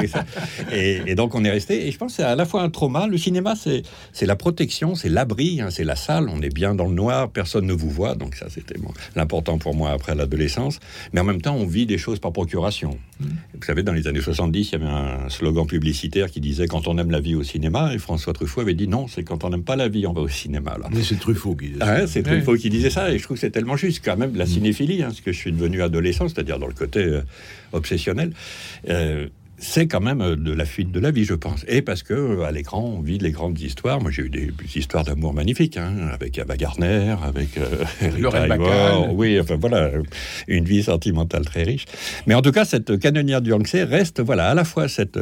Et, 0.71 1.15
donc, 1.15 1.35
on 1.35 1.43
est 1.43 1.51
resté. 1.51 1.87
Et 1.87 1.91
je 1.91 1.97
pense 1.97 2.13
que 2.13 2.17
c'est 2.17 2.23
à 2.23 2.35
la 2.35 2.45
fois 2.45 2.61
un 2.61 2.69
trauma. 2.69 3.07
Le 3.07 3.17
cinéma, 3.17 3.55
c'est 3.55 4.25
la 4.25 4.35
protection, 4.35 4.95
c'est 4.95 5.09
l'abri, 5.09 5.61
hein, 5.61 5.69
c'est 5.69 5.83
la 5.83 5.95
salle. 5.95 6.29
On 6.29 6.41
est 6.41 6.53
bien 6.53 6.75
dans 6.75 6.85
le 6.85 6.93
noir, 6.93 7.29
personne 7.29 7.65
ne 7.65 7.73
vous 7.73 7.89
voit. 7.89 8.15
Donc, 8.15 8.35
ça, 8.35 8.47
c'était 8.49 8.75
l'important 9.15 9.57
pour 9.57 9.75
moi 9.75 9.91
après 9.91 10.15
l'adolescence. 10.15 10.79
Mais 11.13 11.21
en 11.21 11.25
même 11.25 11.41
temps, 11.41 11.55
on 11.55 11.65
vit 11.65 11.85
des 11.85 11.97
choses 11.97 12.19
par 12.19 12.31
procuration. 12.31 12.97
Mm. 13.19 13.25
Vous 13.55 13.65
savez, 13.65 13.83
dans 13.83 13.93
les 13.93 14.07
années 14.07 14.21
70, 14.21 14.69
il 14.69 14.71
y 14.71 14.75
avait 14.75 14.91
un 14.91 15.29
slogan 15.29 15.65
publicitaire 15.65 16.29
qui 16.29 16.41
disait 16.41 16.67
Quand 16.67 16.87
on 16.87 16.97
aime 16.97 17.11
la 17.11 17.19
vie 17.19 17.35
au 17.35 17.43
cinéma. 17.43 17.93
Et 17.93 17.97
François 17.97 18.33
Truffaut 18.33 18.61
avait 18.61 18.74
dit 18.75 18.87
Non, 18.87 19.07
c'est 19.07 19.23
quand 19.23 19.43
on 19.43 19.49
n'aime 19.49 19.63
pas 19.63 19.75
la 19.75 19.87
vie, 19.87 20.05
on 20.07 20.13
va 20.13 20.21
au 20.21 20.27
cinéma. 20.27 20.77
Mais 20.91 21.03
c'est 21.03 21.19
Truffaut 21.19 21.55
qui 21.55 21.69
disait 21.69 21.81
ah, 21.81 22.07
ça. 22.07 22.19
Il 22.19 22.41
faut 22.41 22.55
qu'il 22.55 22.71
disait 22.71 22.89
ça, 22.89 23.11
et 23.11 23.17
je 23.17 23.23
trouve 23.23 23.37
que 23.37 23.41
c'est 23.41 23.51
tellement 23.51 23.77
juste, 23.77 24.01
quand 24.03 24.17
même, 24.17 24.35
la 24.35 24.45
mm. 24.45 24.47
cinéphilie, 24.47 25.03
hein, 25.03 25.11
ce 25.13 25.21
que 25.21 25.31
je 25.31 25.37
suis 25.37 25.51
devenu 25.51 25.81
adolescent, 25.81 26.27
c'est-à-dire 26.27 26.59
dans 26.59 26.67
le 26.67 26.73
côté 26.73 26.99
euh, 26.99 27.21
obsessionnel. 27.73 28.31
Euh, 28.89 29.27
c'est 29.57 29.87
quand 29.87 30.01
même 30.01 30.21
euh, 30.21 30.35
de 30.35 30.51
la 30.51 30.65
fuite 30.65 30.91
de 30.91 30.99
la 30.99 31.11
vie, 31.11 31.25
je 31.25 31.33
pense. 31.33 31.65
Et 31.67 31.81
parce 31.81 32.03
que 32.03 32.41
à 32.41 32.51
l'écran, 32.51 32.83
on 32.97 33.01
vit 33.01 33.17
les 33.17 33.31
grandes 33.31 33.59
histoires. 33.59 34.01
Moi, 34.01 34.11
j'ai 34.11 34.23
eu 34.23 34.29
des 34.29 34.51
histoires 34.75 35.03
d'amour 35.03 35.33
magnifiques, 35.33 35.77
hein, 35.77 36.09
avec 36.11 36.37
Ava 36.39 36.57
Gardner, 36.57 37.15
avec 37.23 37.57
euh, 37.57 37.83
Oui, 39.13 39.39
enfin 39.39 39.55
voilà, 39.55 39.91
une 40.47 40.65
vie 40.65 40.83
sentimentale 40.83 41.45
très 41.45 41.63
riche. 41.63 41.85
Mais 42.27 42.33
en 42.33 42.41
tout 42.41 42.51
cas, 42.51 42.65
cette 42.65 42.99
canonnière 42.99 43.41
du 43.41 43.51
Yangtze 43.51 43.75
reste, 43.75 44.21
voilà, 44.21 44.49
à 44.49 44.53
la 44.53 44.65
fois 44.65 44.87
cette 44.87 45.19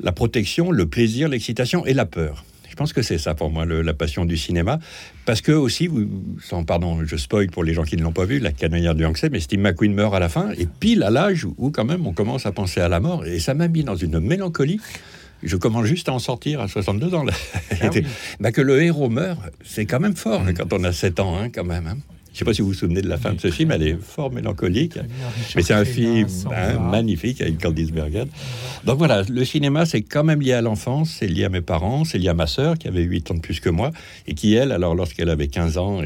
la 0.00 0.12
protection, 0.12 0.70
le 0.70 0.86
plaisir, 0.86 1.28
l'excitation 1.28 1.84
et 1.86 1.94
la 1.94 2.06
peur. 2.06 2.44
Je 2.78 2.82
pense 2.84 2.92
que 2.92 3.02
c'est 3.02 3.18
ça 3.18 3.34
pour 3.34 3.50
moi, 3.50 3.66
la 3.66 3.92
passion 3.92 4.24
du 4.24 4.36
cinéma. 4.36 4.78
Parce 5.24 5.40
que 5.40 5.50
aussi, 5.50 5.88
vous, 5.88 6.06
sans, 6.40 6.62
pardon, 6.62 7.04
je 7.04 7.16
spoil 7.16 7.48
pour 7.48 7.64
les 7.64 7.74
gens 7.74 7.82
qui 7.82 7.96
ne 7.96 8.04
l'ont 8.04 8.12
pas 8.12 8.24
vu, 8.24 8.38
la 8.38 8.52
canonnière 8.52 8.94
du 8.94 9.02
Yangtze, 9.02 9.24
mais 9.32 9.40
Steve 9.40 9.58
McQueen 9.58 9.92
meurt 9.92 10.14
à 10.14 10.20
la 10.20 10.28
fin, 10.28 10.52
et 10.56 10.66
pile 10.66 11.02
à 11.02 11.10
l'âge 11.10 11.44
où, 11.44 11.72
quand 11.72 11.84
même 11.84 12.06
on 12.06 12.12
commence 12.12 12.46
à 12.46 12.52
penser 12.52 12.80
à 12.80 12.88
la 12.88 13.00
mort, 13.00 13.26
et 13.26 13.40
ça 13.40 13.54
m'a 13.54 13.66
mis 13.66 13.82
dans 13.82 13.96
une 13.96 14.20
mélancolie. 14.20 14.78
Je 15.42 15.56
commence 15.56 15.86
juste 15.86 16.08
à 16.08 16.12
en 16.12 16.20
sortir 16.20 16.60
à 16.60 16.68
62 16.68 17.14
ans. 17.14 17.24
Là. 17.24 17.32
Ah 17.80 17.90
bah, 18.40 18.52
que 18.52 18.60
le 18.60 18.80
héros 18.80 19.08
meurt, 19.08 19.40
c'est 19.64 19.84
quand 19.84 19.98
même 19.98 20.14
fort 20.14 20.42
hein, 20.42 20.54
quand 20.54 20.72
on 20.72 20.84
a 20.84 20.92
7 20.92 21.18
ans, 21.18 21.36
hein, 21.36 21.48
quand 21.52 21.64
même. 21.64 21.88
Hein. 21.88 21.96
Je 22.38 22.44
ne 22.44 22.46
sais 22.46 22.50
pas 22.50 22.54
si 22.54 22.62
vous 22.62 22.68
vous 22.68 22.74
souvenez 22.74 23.02
de 23.02 23.08
la 23.08 23.16
fin 23.16 23.32
de 23.32 23.40
ce 23.40 23.50
film, 23.50 23.72
elle 23.72 23.82
est 23.82 23.96
fort 24.00 24.30
mélancolique, 24.30 24.96
mais 25.56 25.62
c'est 25.62 25.74
un 25.74 25.84
film 25.84 26.28
hein, 26.54 26.78
magnifique 26.78 27.40
avec 27.40 27.60
Candice 27.60 27.90
Bergen. 27.90 28.28
Donc 28.84 28.98
voilà, 28.98 29.24
le 29.28 29.44
cinéma, 29.44 29.86
c'est 29.86 30.02
quand 30.02 30.22
même 30.22 30.40
lié 30.40 30.52
à 30.52 30.60
l'enfance, 30.60 31.16
c'est 31.18 31.26
lié 31.26 31.46
à 31.46 31.48
mes 31.48 31.62
parents, 31.62 32.04
c'est 32.04 32.16
lié 32.16 32.28
à 32.28 32.34
ma 32.34 32.46
sœur 32.46 32.78
qui 32.78 32.86
avait 32.86 33.02
8 33.02 33.32
ans 33.32 33.34
de 33.34 33.40
plus 33.40 33.58
que 33.58 33.70
moi, 33.70 33.90
et 34.28 34.34
qui, 34.34 34.54
elle, 34.54 34.70
alors 34.70 34.94
lorsqu'elle 34.94 35.30
avait 35.30 35.48
15 35.48 35.78
ans, 35.78 36.00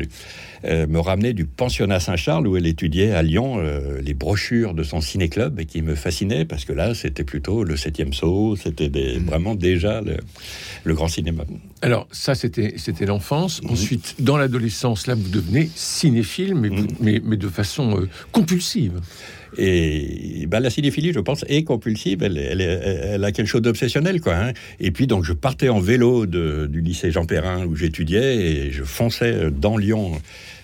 euh, 0.65 0.87
me 0.87 1.01
ramenait 1.01 1.33
du 1.33 1.45
pensionnat 1.45 1.99
Saint-Charles 1.99 2.47
où 2.47 2.57
elle 2.57 2.67
étudiait 2.67 3.11
à 3.11 3.23
Lyon 3.23 3.57
euh, 3.59 4.01
les 4.01 4.15
brochures 4.15 4.75
de 4.75 4.85
son 4.85 5.01
ciné-club 5.01 5.59
et 5.59 5.67
qui 5.67 5.83
me 5.83 5.97
fascinait 5.97 6.45
parce 6.45 6.65
que 6.65 6.73
là, 6.73 6.95
c'était 6.95 7.25
plutôt 7.25 7.65
le 7.65 7.77
septième 7.77 8.13
saut, 8.13 8.55
c'était 8.55 8.89
mmh. 8.89 9.25
vraiment 9.27 9.57
déjà 9.57 10.01
le, 10.03 10.95
grand 10.95 11.09
cinéma. 11.09 11.43
Alors 11.81 12.07
ça, 12.13 12.37
c'était 12.37 12.75
c'était 12.77 13.07
l'enfance. 13.07 13.61
Mmh. 13.63 13.71
Ensuite, 13.71 14.15
dans 14.21 14.37
l'adolescence, 14.37 15.09
là, 15.09 15.17
vous 15.17 15.29
devenez 15.29 15.69
cinéphile, 16.23 16.55
mais, 16.55 16.71
mmh. 16.71 16.87
mais, 17.01 17.23
mais, 17.25 17.37
de 17.37 17.49
façon 17.49 18.01
euh, 18.01 18.09
compulsive. 18.33 19.01
Et 19.59 20.47
bah, 20.49 20.61
la 20.61 20.71
cinéphilie, 20.71 21.13
je 21.13 21.21
pense, 21.21 21.45
est 21.49 21.63
compulsive. 21.63 22.23
Elle, 22.23 22.39
elle, 22.39 22.61
elle 22.61 23.25
a 23.25 23.33
quelque 23.33 23.49
chose 23.49 23.63
d'obsessionnel, 23.63 24.21
quoi. 24.21 24.35
Hein. 24.35 24.53
Et 24.81 24.91
puis, 24.91 25.07
donc, 25.07 25.25
je 25.25 25.33
partais 25.33 25.69
en 25.69 25.81
vélo 25.81 26.27
de, 26.27 26.67
du 26.67 26.81
lycée 26.81 27.11
Jean 27.11 27.27
Perrin 27.27 27.67
où 27.67 27.77
j'étudiais 27.77 28.37
et 28.37 28.73
je 28.73 28.83
fonçais 28.83 29.51
dans 29.51 29.77
Lyon 29.77 30.13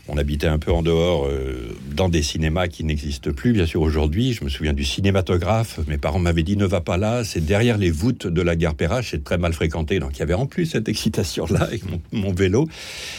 on 0.08 0.16
habitait 0.16 0.46
un 0.46 0.58
peu 0.58 0.72
en 0.72 0.82
dehors, 0.82 1.26
euh, 1.26 1.76
dans 1.94 2.08
des 2.08 2.22
cinémas 2.22 2.68
qui 2.68 2.82
n'existent 2.82 3.32
plus, 3.32 3.52
bien 3.52 3.66
sûr, 3.66 3.82
aujourd'hui. 3.82 4.32
Je 4.32 4.42
me 4.42 4.48
souviens 4.48 4.72
du 4.72 4.84
cinématographe. 4.84 5.80
Mes 5.86 5.98
parents 5.98 6.18
m'avaient 6.18 6.42
dit 6.42 6.56
ne 6.56 6.64
va 6.64 6.80
pas 6.80 6.96
là, 6.96 7.24
c'est 7.24 7.44
derrière 7.44 7.76
les 7.76 7.90
voûtes 7.90 8.26
de 8.26 8.42
la 8.42 8.56
gare 8.56 8.74
Perrache, 8.74 9.10
c'est 9.10 9.22
très 9.22 9.36
mal 9.36 9.52
fréquenté. 9.52 9.98
Donc 9.98 10.16
il 10.16 10.20
y 10.20 10.22
avait 10.22 10.34
en 10.34 10.46
plus 10.46 10.66
cette 10.66 10.88
excitation-là 10.88 11.62
avec 11.62 11.82
mon, 12.12 12.32
vélo. 12.32 12.68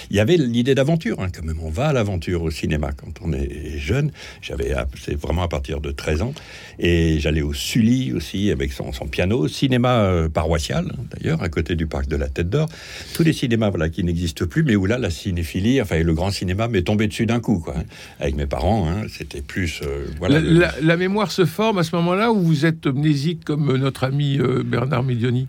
Il 0.09 0.15
y 0.15 0.19
avait 0.19 0.37
l'idée 0.37 0.75
d'aventure, 0.75 1.19
hein, 1.19 1.27
quand 1.33 1.43
même. 1.43 1.59
On 1.61 1.69
va 1.69 1.87
à 1.87 1.93
l'aventure 1.93 2.41
au 2.41 2.51
cinéma 2.51 2.91
quand 2.91 3.13
on 3.21 3.33
est 3.33 3.77
jeune. 3.77 4.11
J'avais, 4.41 4.73
c'est 4.99 5.15
vraiment 5.15 5.43
à 5.43 5.47
partir 5.47 5.81
de 5.81 5.91
13 5.91 6.21
ans. 6.23 6.33
Et 6.79 7.19
j'allais 7.19 7.41
au 7.41 7.53
Sully 7.53 8.13
aussi 8.13 8.49
avec 8.49 8.71
son, 8.71 8.91
piano, 9.11 9.47
cinéma 9.47 10.03
euh, 10.03 10.29
paroissial 10.29 10.93
d'ailleurs, 11.11 11.43
à 11.43 11.49
côté 11.49 11.75
du 11.75 11.85
parc 11.85 12.07
de 12.07 12.15
la 12.15 12.29
Tête 12.29 12.49
d'Or. 12.49 12.69
Tous 13.13 13.23
les 13.23 13.33
cinémas 13.33 13.69
voilà, 13.69 13.89
qui 13.89 14.03
n'existent 14.03 14.45
plus, 14.45 14.63
mais 14.63 14.75
où 14.75 14.85
là, 14.85 14.97
la 14.97 15.09
cinéphilie, 15.09 15.81
enfin 15.81 16.01
le 16.01 16.13
grand 16.13 16.31
cinéma 16.31 16.67
tombé 16.81 17.07
dessus 17.07 17.25
d'un 17.25 17.39
coup. 17.39 17.59
Quoi. 17.59 17.75
Avec 18.19 18.35
mes 18.35 18.45
parents, 18.45 18.89
hein, 18.89 19.03
c'était 19.09 19.41
plus... 19.41 19.81
Euh, 19.83 20.05
voilà, 20.17 20.39
la, 20.81 20.97
mémoire 20.97 21.31
se 21.31 21.45
forme 21.45 21.77
à 21.77 21.83
ce 21.83 21.95
moment-là 21.95 22.31
où 22.31 22.39
vous 22.39 22.65
êtes 22.65 22.87
mnésique 22.87 23.45
comme 23.45 23.75
notre 23.77 24.03
ami 24.03 24.37
euh, 24.39 24.63
Bernard 24.65 25.03
Medioni 25.03 25.47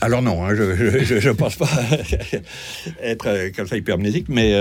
alors 0.00 0.22
non, 0.22 0.44
hein, 0.44 0.54
je 0.54 1.28
ne 1.28 1.32
pense 1.32 1.56
pas 1.56 1.68
être 3.02 3.50
comme 3.56 3.66
ça 3.66 3.76
hypermnésique, 3.76 4.26
mais, 4.28 4.54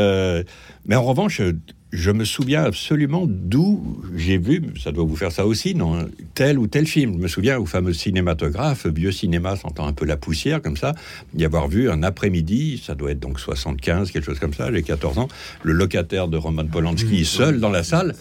mais 0.87 0.95
en 0.95 1.03
revanche, 1.03 1.43
je 1.91 2.11
me 2.11 2.25
souviens 2.25 2.63
absolument 2.63 3.25
d'où 3.27 4.01
j'ai 4.15 4.37
vu, 4.37 4.61
ça 4.81 4.91
doit 4.91 5.05
vous 5.05 5.15
faire 5.15 5.31
ça 5.31 5.45
aussi, 5.45 5.73
non 5.73 6.09
tel 6.33 6.59
ou 6.59 6.67
tel 6.67 6.85
film. 6.85 7.13
Je 7.13 7.19
me 7.19 7.27
souviens 7.27 7.57
au 7.59 7.65
fameux 7.65 7.93
cinématographe, 7.93 8.87
vieux 8.87 9.11
cinéma 9.11 9.55
sentant 9.55 9.87
un 9.87 9.93
peu 9.93 10.05
la 10.05 10.17
poussière, 10.17 10.61
comme 10.61 10.77
ça, 10.77 10.93
d'y 11.33 11.45
avoir 11.45 11.67
vu 11.67 11.89
un 11.89 12.03
après-midi, 12.03 12.81
ça 12.85 12.95
doit 12.95 13.11
être 13.11 13.19
donc 13.19 13.39
75, 13.39 14.11
quelque 14.11 14.25
chose 14.25 14.39
comme 14.39 14.53
ça, 14.53 14.71
j'ai 14.71 14.83
14 14.83 15.17
ans, 15.17 15.27
le 15.63 15.73
locataire 15.73 16.27
de 16.27 16.37
Roman 16.37 16.65
Polanski 16.65 17.23
seul 17.25 17.59
dans 17.59 17.69
la 17.69 17.83
salle 17.83 18.15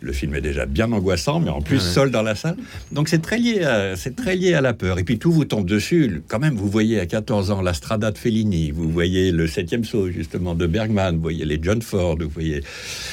le 0.00 0.12
film 0.12 0.34
est 0.34 0.40
déjà 0.40 0.66
bien 0.66 0.90
angoissant, 0.92 1.40
mais 1.40 1.50
en 1.50 1.60
plus 1.60 1.80
seul 1.80 2.10
dans 2.10 2.22
la 2.22 2.34
salle. 2.34 2.56
Donc 2.92 3.08
c'est 3.08 3.20
très 3.20 3.38
lié, 3.38 3.64
à, 3.64 3.96
c'est 3.96 4.14
très 4.14 4.36
lié 4.36 4.54
à 4.54 4.60
la 4.60 4.74
peur. 4.74 4.98
Et 4.98 5.04
puis 5.04 5.18
tout 5.18 5.32
vous 5.32 5.44
tombe 5.44 5.66
dessus. 5.66 6.22
Quand 6.28 6.38
même, 6.38 6.54
vous 6.54 6.68
voyez 6.68 7.00
à 7.00 7.06
14 7.06 7.50
ans 7.50 7.62
la 7.62 7.74
Strada 7.74 8.10
de 8.10 8.18
Fellini, 8.18 8.70
vous 8.70 8.90
voyez 8.90 9.32
le 9.32 9.46
septième 9.46 9.84
saut 9.84 10.10
justement 10.10 10.54
de 10.54 10.66
Bergman, 10.66 11.16
vous 11.16 11.22
voyez 11.22 11.44
les 11.44 11.58
John 11.60 11.82
Ford, 11.82 12.16
vous 12.20 12.28
voyez 12.28 12.62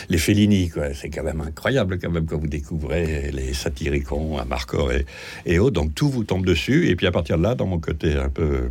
les 0.10 0.18
Fellini. 0.18 0.70
Quoi. 0.70 0.94
C'est 0.94 1.10
quand 1.10 1.24
même 1.24 1.42
incroyable 1.42 2.00
quand 2.00 2.12
même 2.12 2.26
quand 2.26 2.38
vous 2.38 2.48
découvrez 2.48 3.32
les 3.34 3.54
Satyricons 3.54 4.38
à 4.38 4.46
Marcor 4.46 4.92
et, 4.92 5.06
et 5.46 5.60
autres. 5.60 5.76
Donc 5.76 5.96
tout 5.96 6.10
vous 6.10 6.24
tombe 6.24 6.46
dessus. 6.46 6.90
Et 6.90 6.96
puis 6.96 7.08
à 7.08 7.12
partir 7.12 7.38
de 7.38 7.44
là, 7.44 7.56
dans 7.56 7.68
mon 7.68 7.80
côté 7.80 8.14
un 8.14 8.30
peu 8.30 8.70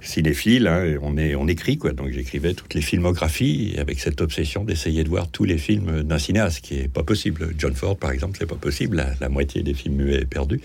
cinéphile, 0.00 0.66
hein, 0.66 0.96
on, 1.02 1.16
est, 1.16 1.34
on 1.34 1.46
écrit, 1.48 1.78
quoi. 1.78 1.92
Donc 1.92 2.10
j'écrivais 2.10 2.54
toutes 2.54 2.74
les 2.74 2.80
filmographies 2.80 3.74
avec 3.78 4.00
cette 4.00 4.20
obsession 4.20 4.64
d'essayer 4.64 5.04
de 5.04 5.08
voir 5.08 5.28
tous 5.30 5.44
les 5.44 5.58
films 5.58 6.02
d'un 6.02 6.18
cinéaste, 6.18 6.56
ce 6.56 6.62
qui 6.62 6.78
est 6.78 6.88
pas 6.88 7.02
possible. 7.02 7.54
John 7.58 7.74
Ford, 7.74 7.96
par 7.96 8.10
exemple, 8.10 8.36
c'est 8.38 8.46
pas 8.46 8.56
possible. 8.56 9.04
La, 9.20 9.28
moitié 9.28 9.62
des 9.62 9.74
films 9.74 9.96
muets 9.96 10.22
est 10.22 10.26
perdu. 10.26 10.60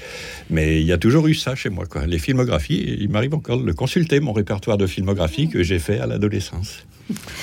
Mais 0.49 0.81
il 0.81 0.87
y 0.87 0.91
a 0.91 0.97
toujours 0.97 1.27
eu 1.27 1.35
ça 1.35 1.55
chez 1.55 1.69
moi, 1.69 1.85
quoi. 1.85 2.05
Les 2.07 2.19
filmographies, 2.19 2.97
il 2.99 3.09
m'arrive 3.09 3.35
encore 3.35 3.61
de 3.61 3.71
consulter, 3.71 4.19
mon 4.19 4.33
répertoire 4.33 4.77
de 4.77 4.87
filmographie 4.87 5.49
que 5.49 5.63
j'ai 5.63 5.79
fait 5.79 5.99
à 5.99 6.07
l'adolescence. 6.07 6.85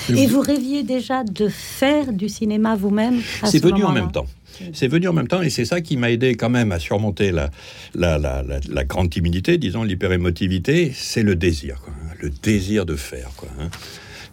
Et 0.09 0.27
vous 0.27 0.41
rêviez 0.41 0.83
déjà 0.83 1.23
de 1.23 1.47
faire 1.47 2.11
du 2.11 2.29
cinéma 2.29 2.75
vous-même 2.75 3.21
C'est 3.45 3.63
venu 3.63 3.83
en 3.83 3.91
même 3.91 4.11
temps. 4.11 4.27
C'est 4.73 4.87
venu 4.87 5.07
en 5.07 5.13
même 5.13 5.27
temps 5.27 5.41
et 5.41 5.49
c'est 5.49 5.65
ça 5.65 5.81
qui 5.81 5.97
m'a 5.97 6.11
aidé 6.11 6.35
quand 6.35 6.49
même 6.49 6.71
à 6.71 6.79
surmonter 6.79 7.31
la, 7.31 7.49
la, 7.95 8.19
la, 8.19 8.83
grande 8.83 9.09
timidité, 9.09 9.57
disons 9.57 9.83
l'hyperémotivité, 9.83 10.91
c'est 10.93 11.23
le 11.23 11.35
désir, 11.35 11.81
le 12.21 12.29
désir 12.29 12.85
de 12.85 12.95
faire. 12.95 13.31
Quoi, 13.35 13.49
hein. 13.59 13.69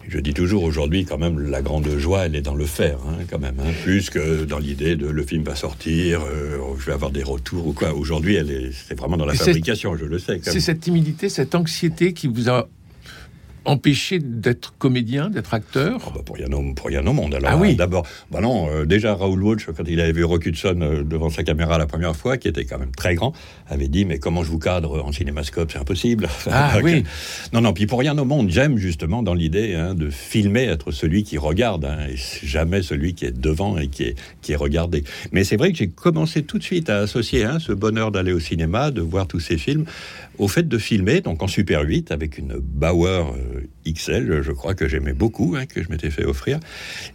Je 0.07 0.19
dis 0.19 0.33
toujours 0.33 0.63
aujourd'hui, 0.63 1.05
quand 1.05 1.17
même, 1.17 1.39
la 1.39 1.61
grande 1.61 1.87
joie, 1.97 2.25
elle 2.25 2.35
est 2.35 2.41
dans 2.41 2.55
le 2.55 2.65
faire, 2.65 2.97
hein, 3.07 3.17
quand 3.29 3.39
même, 3.39 3.59
hein, 3.59 3.71
plus 3.83 4.09
que 4.09 4.45
dans 4.45 4.59
l'idée 4.59 4.95
de 4.95 5.07
le 5.07 5.23
film 5.23 5.43
va 5.43 5.55
sortir, 5.55 6.21
euh, 6.21 6.57
je 6.79 6.85
vais 6.85 6.93
avoir 6.93 7.11
des 7.11 7.23
retours 7.23 7.67
ou 7.67 7.73
quoi. 7.73 7.93
Aujourd'hui, 7.93 8.35
elle 8.35 8.71
c'est 8.73 8.97
vraiment 8.97 9.17
dans 9.17 9.25
la 9.25 9.33
fabrication, 9.33 9.95
je 9.95 10.05
le 10.05 10.19
sais. 10.19 10.39
C'est 10.43 10.59
cette 10.59 10.81
timidité, 10.81 11.29
cette 11.29 11.55
anxiété 11.55 12.13
qui 12.13 12.27
vous 12.27 12.49
a 12.49 12.67
empêché 13.65 14.19
d'être 14.19 14.73
comédien, 14.77 15.29
d'être 15.29 15.53
acteur 15.53 15.99
oh 16.07 16.11
bah 16.15 16.21
pour, 16.25 16.35
rien 16.35 16.51
au, 16.51 16.73
pour 16.73 16.87
rien 16.87 17.05
au 17.05 17.13
monde. 17.13 17.35
Alors, 17.35 17.51
ah 17.53 17.57
oui. 17.57 17.75
D'abord, 17.75 18.07
bah 18.31 18.41
non, 18.41 18.69
euh, 18.69 18.85
déjà 18.85 19.13
Raoul 19.13 19.43
Walsh, 19.43 19.67
quand 19.75 19.83
il 19.87 19.99
avait 19.99 20.11
vu 20.11 20.23
Rock 20.23 20.45
Hudson 20.45 20.79
euh, 20.81 21.03
devant 21.03 21.29
sa 21.29 21.43
caméra 21.43 21.77
la 21.77 21.85
première 21.85 22.15
fois, 22.15 22.37
qui 22.37 22.47
était 22.47 22.65
quand 22.65 22.79
même 22.79 22.91
très 22.91 23.15
grand, 23.15 23.33
avait 23.69 23.87
dit 23.87 24.05
Mais 24.05 24.17
comment 24.17 24.43
je 24.43 24.49
vous 24.49 24.59
cadre 24.59 25.03
en 25.03 25.11
cinémascope 25.11 25.71
C'est 25.71 25.79
impossible. 25.79 26.27
Ah 26.53 26.79
oui. 26.83 27.03
Non, 27.53 27.61
non, 27.61 27.73
puis 27.73 27.87
pour 27.87 27.99
rien 27.99 28.17
au 28.17 28.25
monde, 28.25 28.49
j'aime 28.49 28.77
justement 28.77 29.23
dans 29.23 29.33
l'idée 29.33 29.73
hein, 29.73 29.95
de 29.95 30.09
filmer, 30.09 30.63
être 30.63 30.91
celui 30.91 31.23
qui 31.23 31.37
regarde, 31.37 31.85
hein, 31.85 31.97
et 32.09 32.15
jamais 32.45 32.81
celui 32.81 33.13
qui 33.13 33.25
est 33.25 33.31
devant 33.31 33.77
et 33.77 33.87
qui 33.87 34.03
est, 34.03 34.15
qui 34.41 34.51
est 34.51 34.57
regardé. 34.57 35.03
Mais 35.31 35.43
c'est 35.43 35.55
vrai 35.55 35.71
que 35.71 35.77
j'ai 35.77 35.87
commencé 35.87 36.43
tout 36.43 36.57
de 36.57 36.63
suite 36.63 36.89
à 36.89 36.99
associer 36.99 37.45
hein, 37.45 37.59
ce 37.59 37.71
bonheur 37.71 38.11
d'aller 38.11 38.33
au 38.33 38.39
cinéma, 38.39 38.91
de 38.91 39.01
voir 39.01 39.27
tous 39.27 39.39
ces 39.39 39.57
films, 39.57 39.85
au 40.37 40.47
fait 40.47 40.67
de 40.67 40.77
filmer, 40.77 41.21
donc 41.21 41.41
en 41.43 41.47
Super 41.47 41.81
8, 41.81 42.11
avec 42.11 42.37
une 42.37 42.55
Bauer 42.59 43.33
euh, 43.35 43.50
XL, 43.87 44.41
je 44.41 44.51
crois 44.51 44.73
que 44.73 44.87
j'aimais 44.87 45.13
beaucoup, 45.13 45.55
hein, 45.57 45.65
que 45.65 45.83
je 45.83 45.89
m'étais 45.89 46.09
fait 46.09 46.25
offrir. 46.25 46.59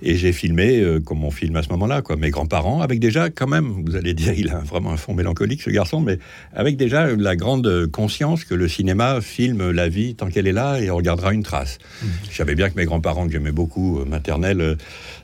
Et 0.02 0.16
j'ai 0.16 0.32
filmé, 0.32 0.80
euh, 0.80 1.00
comme 1.00 1.24
on 1.24 1.30
filme 1.30 1.56
à 1.56 1.62
ce 1.62 1.68
moment-là, 1.70 2.02
quoi, 2.02 2.16
mes 2.16 2.30
grands-parents, 2.30 2.80
avec 2.80 3.00
déjà, 3.00 3.30
quand 3.30 3.46
même, 3.46 3.84
vous 3.84 3.96
allez 3.96 4.14
dire, 4.14 4.32
il 4.36 4.50
a 4.50 4.58
vraiment 4.58 4.92
un 4.92 4.96
fond 4.96 5.14
mélancolique, 5.14 5.62
ce 5.62 5.70
garçon, 5.70 6.00
mais 6.00 6.18
avec 6.54 6.76
déjà 6.76 7.14
la 7.14 7.36
grande 7.36 7.86
conscience 7.86 8.44
que 8.44 8.54
le 8.54 8.68
cinéma 8.68 9.20
filme 9.20 9.70
la 9.70 9.88
vie 9.88 10.14
tant 10.14 10.28
qu'elle 10.28 10.46
est 10.46 10.52
là 10.52 10.78
et 10.80 10.90
on 10.90 10.96
regardera 10.96 11.32
une 11.32 11.42
trace. 11.42 11.78
Mmh. 12.02 12.06
Je 12.30 12.36
savais 12.36 12.54
bien 12.54 12.70
que 12.70 12.76
mes 12.76 12.84
grands-parents, 12.84 13.26
que 13.26 13.32
j'aimais 13.32 13.52
beaucoup, 13.52 14.00
euh, 14.00 14.04
maternels, 14.04 14.76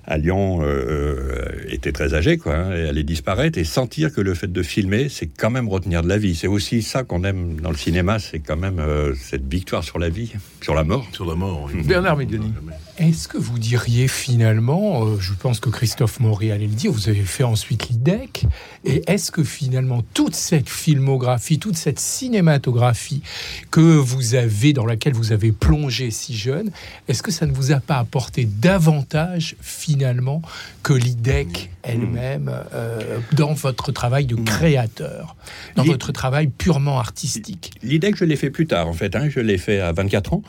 à 0.04 0.18
Lyon 0.18 0.62
euh, 0.62 0.66
euh, 0.66 1.64
était 1.68 1.92
très 1.92 2.14
âgée, 2.14 2.38
quoi, 2.38 2.56
hein, 2.56 2.72
et 2.72 2.88
allait 2.88 3.04
disparaître, 3.04 3.58
et 3.58 3.64
sentir 3.64 4.12
que 4.12 4.20
le 4.20 4.34
fait 4.34 4.50
de 4.50 4.62
filmer, 4.62 5.08
c'est 5.08 5.26
quand 5.26 5.50
même 5.50 5.68
retenir 5.68 6.02
de 6.02 6.08
la 6.08 6.18
vie. 6.18 6.34
C'est 6.34 6.48
aussi 6.48 6.82
ça 6.82 7.04
qu'on 7.04 7.24
aime 7.24 7.60
dans 7.60 7.70
le 7.70 7.76
cinéma, 7.76 8.18
c'est 8.18 8.40
quand 8.40 8.56
même 8.56 8.78
euh, 8.78 9.14
cette 9.14 9.46
victoire 9.48 9.84
sur 9.84 9.98
la 9.98 10.08
vie, 10.08 10.32
sur 10.60 10.74
la 10.74 10.84
mort. 10.84 11.06
Sur 11.12 11.26
la 11.26 11.34
mort, 11.34 11.68
oui. 11.72 11.82
Bernard 11.82 12.16
Medioni. 12.16 12.52
Est-ce 12.98 13.26
que 13.26 13.38
vous 13.38 13.58
diriez 13.58 14.06
finalement, 14.06 15.06
euh, 15.06 15.16
je 15.18 15.32
pense 15.32 15.60
que 15.60 15.70
Christophe 15.70 16.20
Maury 16.20 16.50
allait 16.50 16.66
le 16.66 16.74
dire, 16.74 16.92
vous 16.92 17.08
avez 17.08 17.22
fait 17.22 17.42
ensuite 17.42 17.88
l'IDEC, 17.88 18.44
et 18.84 19.02
est-ce 19.06 19.32
que 19.32 19.42
finalement 19.44 20.02
toute 20.12 20.34
cette 20.34 20.68
filmographie, 20.68 21.58
toute 21.58 21.76
cette 21.76 21.98
cinématographie 21.98 23.22
que 23.70 23.80
vous 23.80 24.34
avez, 24.34 24.74
dans 24.74 24.84
laquelle 24.84 25.14
vous 25.14 25.32
avez 25.32 25.52
plongé 25.52 26.10
si 26.10 26.36
jeune, 26.36 26.70
est-ce 27.08 27.22
que 27.22 27.30
ça 27.30 27.46
ne 27.46 27.52
vous 27.52 27.72
a 27.72 27.80
pas 27.80 27.96
apporté 27.96 28.44
davantage 28.44 29.56
finalement 29.62 30.42
que 30.82 30.92
l'IDEC 30.92 31.70
elle-même 31.82 32.52
euh, 32.74 33.20
dans 33.32 33.54
votre 33.54 33.90
travail 33.90 34.26
de 34.26 34.36
créateur, 34.36 35.34
dans 35.76 35.84
votre 35.84 36.12
travail 36.12 36.48
purement 36.48 36.98
artistique? 36.98 37.70
L'IDEC, 37.82 38.16
je 38.16 38.26
l'ai 38.26 38.36
fait 38.36 38.50
plus 38.50 38.66
tard 38.66 38.86
en 38.86 38.92
fait, 38.92 39.16
hein. 39.16 39.30
je 39.30 39.40
l'ai 39.40 39.56
fait 39.56 39.80
à 39.80 39.92
24 39.92 40.34
ans, 40.34 40.42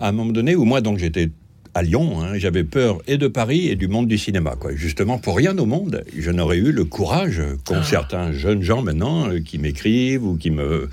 à 0.00 0.08
un 0.08 0.12
moment 0.12 0.32
donné 0.32 0.56
où 0.56 0.64
moi 0.64 0.80
donc 0.80 0.98
j'étais 0.98 1.30
à 1.74 1.82
Lyon. 1.82 2.22
Hein, 2.22 2.38
j'avais 2.38 2.64
peur 2.64 2.98
et 3.06 3.16
de 3.16 3.28
Paris 3.28 3.68
et 3.68 3.76
du 3.76 3.88
monde 3.88 4.08
du 4.08 4.18
cinéma. 4.18 4.56
Quoi. 4.58 4.74
Justement, 4.74 5.18
pour 5.18 5.36
rien 5.36 5.56
au 5.58 5.66
monde, 5.66 6.04
je 6.16 6.30
n'aurais 6.30 6.58
eu 6.58 6.72
le 6.72 6.84
courage 6.84 7.42
qu'ont 7.64 7.76
ah. 7.78 7.84
certains 7.84 8.32
jeunes 8.32 8.62
gens 8.62 8.82
maintenant 8.82 9.28
euh, 9.28 9.40
qui 9.40 9.58
m'écrivent 9.58 10.24
ou 10.24 10.36
qui 10.36 10.50
me, 10.50 10.88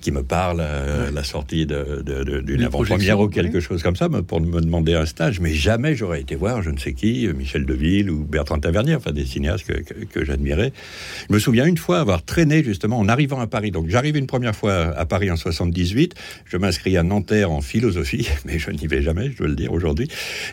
qui 0.00 0.10
me 0.10 0.22
parlent 0.22 0.60
à 0.60 1.10
la 1.10 1.24
sortie 1.24 1.66
d'une 1.66 2.62
avant-première 2.62 3.20
ou 3.20 3.28
quelque 3.28 3.60
chose 3.60 3.82
comme 3.82 3.96
ça 3.96 4.08
pour 4.08 4.40
me 4.40 4.60
demander 4.60 4.94
un 4.94 5.06
stage. 5.06 5.40
Mais 5.40 5.52
jamais 5.52 5.94
j'aurais 5.94 6.20
été 6.20 6.34
voir 6.34 6.62
je 6.62 6.70
ne 6.70 6.78
sais 6.78 6.92
qui, 6.92 7.28
Michel 7.36 7.64
Deville 7.64 8.10
ou 8.10 8.24
Bertrand 8.24 8.58
Tavernier, 8.58 8.94
enfin 8.94 9.12
des 9.12 9.24
cinéastes 9.24 9.66
que, 9.66 10.04
que, 10.04 10.24
j'admirais. 10.24 10.72
Je 11.28 11.34
me 11.34 11.38
souviens 11.38 11.66
une 11.66 11.76
fois 11.76 12.00
avoir 12.00 12.24
traîné 12.24 12.64
justement 12.64 12.98
en 12.98 13.08
arrivant 13.08 13.40
à 13.40 13.46
Paris. 13.46 13.70
Donc 13.70 13.88
j'arrive 13.88 14.16
une 14.16 14.26
première 14.26 14.54
fois 14.54 14.74
à 14.96 15.06
Paris 15.06 15.30
en 15.30 15.36
78. 15.36 16.14
Je 16.44 16.56
m'inscris 16.56 16.96
à 16.96 17.02
Nanterre 17.02 17.50
en 17.50 17.60
philosophie, 17.60 18.28
mais 18.44 18.58
je 18.58 18.70
n'y 18.70 18.86
vais 18.86 19.02
jamais, 19.02 19.30
je 19.30 19.38
dois 19.38 19.48
le 19.48 19.56
dire 19.56 19.72
aujourd'hui. 19.72 20.08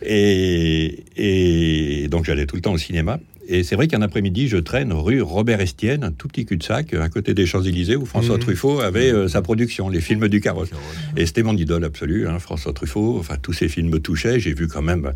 Et, 0.06 2.08
donc 2.10 2.26
j'allais 2.26 2.46
tout 2.46 2.56
le 2.56 2.62
temps 2.62 2.74
au 2.74 2.78
cinéma. 2.78 3.20
Et 3.50 3.64
c'est 3.64 3.76
vrai 3.76 3.88
qu'un 3.88 4.02
après-midi, 4.02 4.48
je 4.48 4.56
traîne 4.56 4.94
rue 4.94 5.22
Robert 5.22 5.60
Estienne, 5.60 6.06
un 6.06 6.12
tout 6.12 6.30
petit 6.30 6.46
cul-de-sac, 6.46 6.94
à 6.94 7.10
côté 7.10 7.34
des 7.34 7.46
Champs-Élysées, 7.46 7.98
où 7.98 8.06
François 8.06 8.38
mmh. 8.38 8.40
Truffaut 8.40 8.80
avait 8.80 9.12
euh, 9.12 9.28
sa 9.28 9.42
production, 9.42 9.90
les 9.90 10.00
films 10.00 10.30
du 10.30 10.40
carrosse. 10.40 10.70
Et 11.18 11.26
c'était 11.26 11.44
mon 11.44 11.58
idole 11.58 11.84
absolu, 11.84 12.26
hein, 12.26 12.40
François 12.40 12.72
Truffaut. 12.72 13.18
Enfin, 13.20 13.36
tous 13.42 13.52
ces 13.52 13.68
films 13.68 13.90
me 13.90 14.00
touchaient. 14.00 14.40
J'ai 14.40 14.54
vu 14.54 14.70
quand 14.70 14.82
même 14.82 15.12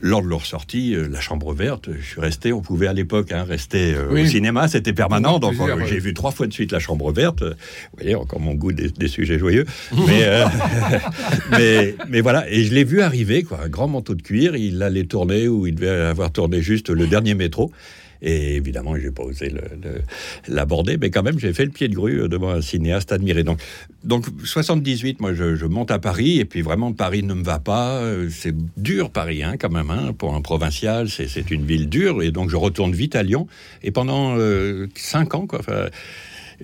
lors 0.00 0.22
de 0.22 0.28
leur 0.28 0.44
sortie, 0.46 0.94
euh, 0.94 1.08
la 1.08 1.20
chambre 1.20 1.52
verte, 1.54 1.88
je 1.92 2.04
suis 2.04 2.20
resté, 2.20 2.52
on 2.52 2.60
pouvait 2.60 2.86
à 2.86 2.92
l'époque 2.92 3.32
hein, 3.32 3.44
rester 3.44 3.94
euh, 3.94 4.10
au 4.10 4.26
cinéma, 4.26 4.68
c'était 4.68 4.92
permanent, 4.92 5.38
donc 5.38 5.54
j'ai 5.86 5.98
vu 5.98 6.14
trois 6.14 6.30
fois 6.30 6.46
de 6.46 6.52
suite 6.52 6.72
la 6.72 6.78
chambre 6.78 7.12
verte. 7.12 7.42
Vous 7.42 7.98
voyez, 7.98 8.14
encore 8.14 8.40
mon 8.40 8.54
goût 8.54 8.72
des, 8.72 9.08
sujets 9.08 9.38
joyeux. 9.38 9.64
Euh, 10.24 10.46
mais, 11.50 11.96
mais, 12.08 12.20
voilà, 12.20 12.48
et 12.50 12.62
je 12.64 12.72
l'ai 12.72 12.84
vu 12.84 13.02
arriver, 13.02 13.42
quoi, 13.42 13.60
un 13.64 13.68
grand 13.68 13.88
manteau 13.88 14.14
de 14.14 14.22
cuir, 14.22 14.54
il 14.54 14.82
allait 14.82 15.04
tourner, 15.04 15.48
ou 15.48 15.66
il 15.66 15.74
devait 15.74 15.88
avoir 15.88 16.30
tourné 16.30 16.62
juste 16.62 16.88
le 16.88 17.06
dernier 17.06 17.34
métro. 17.34 17.72
Et 18.26 18.56
évidemment, 18.56 18.96
j'ai 18.96 19.10
pas 19.10 19.22
osé 19.22 19.52
l'aborder, 20.48 20.96
mais 20.96 21.10
quand 21.10 21.22
même, 21.22 21.38
j'ai 21.38 21.52
fait 21.52 21.66
le 21.66 21.70
pied 21.70 21.88
de 21.88 21.94
grue 21.94 22.26
devant 22.26 22.50
un 22.50 22.62
cinéaste 22.62 23.12
admiré. 23.12 23.44
Donc, 23.44 23.60
donc 24.02 24.24
78, 24.42 25.20
moi, 25.20 25.34
je, 25.34 25.66
monte 25.66 25.90
à 25.90 25.98
Paris, 25.98 26.40
et 26.40 26.46
puis 26.46 26.62
vraiment, 26.62 26.94
Paris 26.94 27.22
ne 27.22 27.34
me 27.34 27.44
va 27.44 27.58
pas. 27.58 27.98
Euh, 27.98 28.30
C'est 28.30 28.54
dur, 28.78 29.10
Paris, 29.10 29.42
hein, 29.42 29.56
quand 29.58 29.70
même, 29.70 29.90
hein, 29.90 30.14
pour 30.16 30.34
un 30.34 30.40
provincial, 30.40 31.10
c'est 31.10 31.50
une 31.50 31.66
ville 31.66 31.90
dure, 31.90 32.22
et 32.22 32.30
donc 32.30 32.48
je 32.48 32.56
retourne 32.56 32.92
vite 32.92 33.14
à 33.14 33.22
Lyon. 33.22 33.46
Et 33.82 33.90
pendant 33.90 34.38
euh, 34.38 34.86
cinq 34.94 35.34
ans, 35.34 35.46
quoi, 35.46 35.60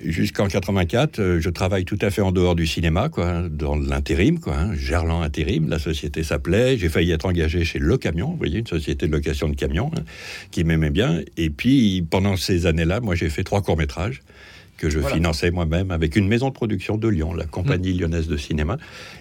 Jusqu'en 0.04 0.48
84, 0.48 1.18
euh, 1.18 1.40
je 1.40 1.50
travaille 1.50 1.84
tout 1.84 1.98
à 2.00 2.10
fait 2.10 2.22
en 2.22 2.32
dehors 2.32 2.54
du 2.54 2.66
cinéma, 2.66 3.08
quoi, 3.08 3.42
dans 3.50 3.76
l'intérim, 3.76 4.38
quoi. 4.40 4.56
Hein, 4.56 4.74
Gerland 4.74 5.22
Intérim, 5.22 5.68
la 5.68 5.78
société 5.78 6.22
s'appelait. 6.22 6.78
J'ai 6.78 6.88
failli 6.88 7.10
être 7.12 7.26
engagé 7.26 7.64
chez 7.64 7.78
Le 7.78 7.98
Camion, 7.98 8.30
vous 8.30 8.36
voyez, 8.36 8.60
une 8.60 8.66
société 8.66 9.06
de 9.06 9.12
location 9.12 9.48
de 9.48 9.54
camions, 9.54 9.90
hein, 9.96 10.02
qui 10.50 10.64
m'aimait 10.64 10.90
bien. 10.90 11.20
Et 11.36 11.50
puis, 11.50 12.04
pendant 12.08 12.36
ces 12.36 12.66
années-là, 12.66 13.00
moi, 13.00 13.14
j'ai 13.14 13.28
fait 13.28 13.44
trois 13.44 13.60
courts-métrages 13.62 14.22
que 14.78 14.88
je 14.88 14.98
Voilà. 14.98 15.16
finançais 15.16 15.50
moi-même 15.50 15.90
avec 15.90 16.16
une 16.16 16.26
maison 16.26 16.48
de 16.48 16.54
production 16.54 16.96
de 16.96 17.06
Lyon, 17.06 17.34
la 17.34 17.44
compagnie 17.44 17.92
lyonnaise 17.92 18.28
de 18.28 18.38
cinéma, 18.38 18.78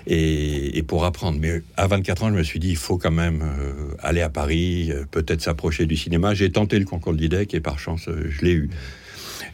et, 0.07 0.77
et 0.77 0.83
pour 0.83 1.03
apprendre. 1.03 1.37
Mais 1.41 1.61
à 1.75 1.85
24 1.87 2.23
ans, 2.23 2.29
je 2.29 2.35
me 2.35 2.43
suis 2.43 2.59
dit, 2.59 2.69
il 2.69 2.77
faut 2.77 2.97
quand 2.97 3.11
même 3.11 3.41
euh, 3.41 3.93
aller 3.99 4.21
à 4.21 4.29
Paris, 4.29 4.91
euh, 4.93 5.03
peut-être 5.11 5.41
s'approcher 5.41 5.85
du 5.85 5.97
cinéma. 5.97 6.33
J'ai 6.33 6.49
tenté 6.49 6.79
le 6.79 6.85
concours 6.85 7.13
de 7.13 7.17
l'IDEC 7.17 7.53
et 7.53 7.59
par 7.59 7.77
chance, 7.77 8.07
euh, 8.07 8.27
je 8.29 8.45
l'ai 8.45 8.53
eu. 8.53 8.69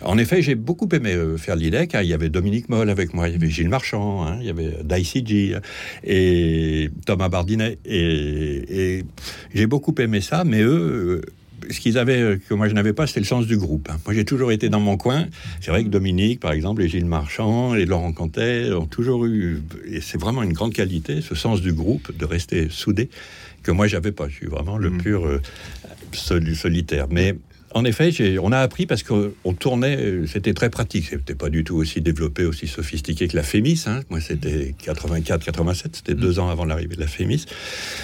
En 0.06 0.18
effet, 0.18 0.42
j'ai 0.42 0.56
beaucoup 0.56 0.88
aimé 0.94 1.14
euh, 1.14 1.38
faire 1.38 1.56
l'IDEC. 1.56 1.96
hein. 1.96 2.02
Il 2.04 2.08
y 2.10 2.14
avait 2.14 2.30
Dominique 2.30 2.70
Moll 2.70 2.90
avec 2.90 3.14
moi, 3.14 3.28
il 3.28 3.34
y 3.34 3.36
avait 3.36 3.50
Gilles 3.50 3.70
Marchand, 3.70 4.26
hein, 4.26 4.38
il 4.40 4.46
y 4.46 4.50
avait 4.50 4.78
d'ICG 4.84 5.58
et 6.04 6.90
Thomas 7.06 7.30
Bardinet. 7.30 7.78
Et, 7.86 8.98
et 8.98 9.06
j'ai 9.54 9.66
beaucoup 9.68 9.96
aimé 10.00 10.22
ça, 10.22 10.44
mais 10.44 10.62
eux, 10.62 11.22
euh, 11.24 11.72
ce 11.72 11.80
qu'ils 11.80 11.98
avaient 11.98 12.22
euh, 12.22 12.38
que 12.48 12.54
moi 12.54 12.68
je 12.68 12.74
n'avais 12.74 12.94
pas, 12.94 13.08
c'était 13.08 13.22
le 13.22 13.26
sens 13.26 13.48
du 13.48 13.58
groupe. 13.58 13.90
hein. 13.92 13.98
Moi, 14.06 14.14
j'ai 14.14 14.26
toujours 14.26 14.52
été 14.52 14.70
dans 14.70 14.80
mon 14.80 14.98
coin. 14.98 15.26
C'est 15.62 15.72
vrai 15.72 15.84
que 15.84 15.90
Dominique, 15.90 16.40
par 16.40 16.52
exemple, 16.52 16.84
et 16.84 16.88
Gilles 16.88 17.06
Marchand 17.06 17.74
et 17.74 17.86
Laurent 17.86 18.14
Cantet 18.14 18.72
ont 18.74 18.86
toujours 18.86 19.26
eu, 19.26 19.62
et 19.90 20.02
c'est 20.02 20.20
vraiment 20.22 20.44
une 20.44 20.54
grande 20.54 20.74
qualité, 20.74 21.22
ce 21.22 21.34
sens 21.34 21.62
du 21.62 21.74
groupe, 21.74 22.16
de 22.16 22.26
rester 22.26 22.68
soudé, 22.70 23.10
que 23.64 23.72
moi, 23.72 23.88
j'avais 23.88 24.12
pas. 24.12 24.28
Je 24.30 24.36
suis 24.36 24.48
vraiment 24.48 24.78
le 24.78 24.92
pur 24.92 25.26
euh, 25.26 25.42
sol- 26.12 26.56
solitaire. 26.56 27.08
Mais 27.10 27.36
en 27.76 27.84
effet, 27.84 28.10
on 28.42 28.54
a 28.54 28.60
appris 28.60 28.86
parce 28.86 29.04
qu'on 29.04 29.54
tournait, 29.60 29.98
euh, 29.98 30.26
c'était 30.28 30.54
très 30.54 30.70
pratique. 30.70 31.08
C'était 31.10 31.36
pas 31.36 31.50
du 31.50 31.66
tout 31.66 31.76
aussi 31.76 32.00
développé, 32.00 32.46
aussi 32.46 32.68
sophistiqué 32.68 33.28
que 33.28 33.36
la 33.36 33.44
Fémis. 33.44 33.84
hein. 33.86 34.00
Moi, 34.10 34.22
c'était 34.22 34.74
84-87, 34.82 35.84
c'était 35.92 36.14
deux 36.16 36.40
ans 36.40 36.50
avant 36.50 36.64
l'arrivée 36.64 36.96
de 36.96 37.02
la 37.02 37.08
Fémis. 37.08 37.46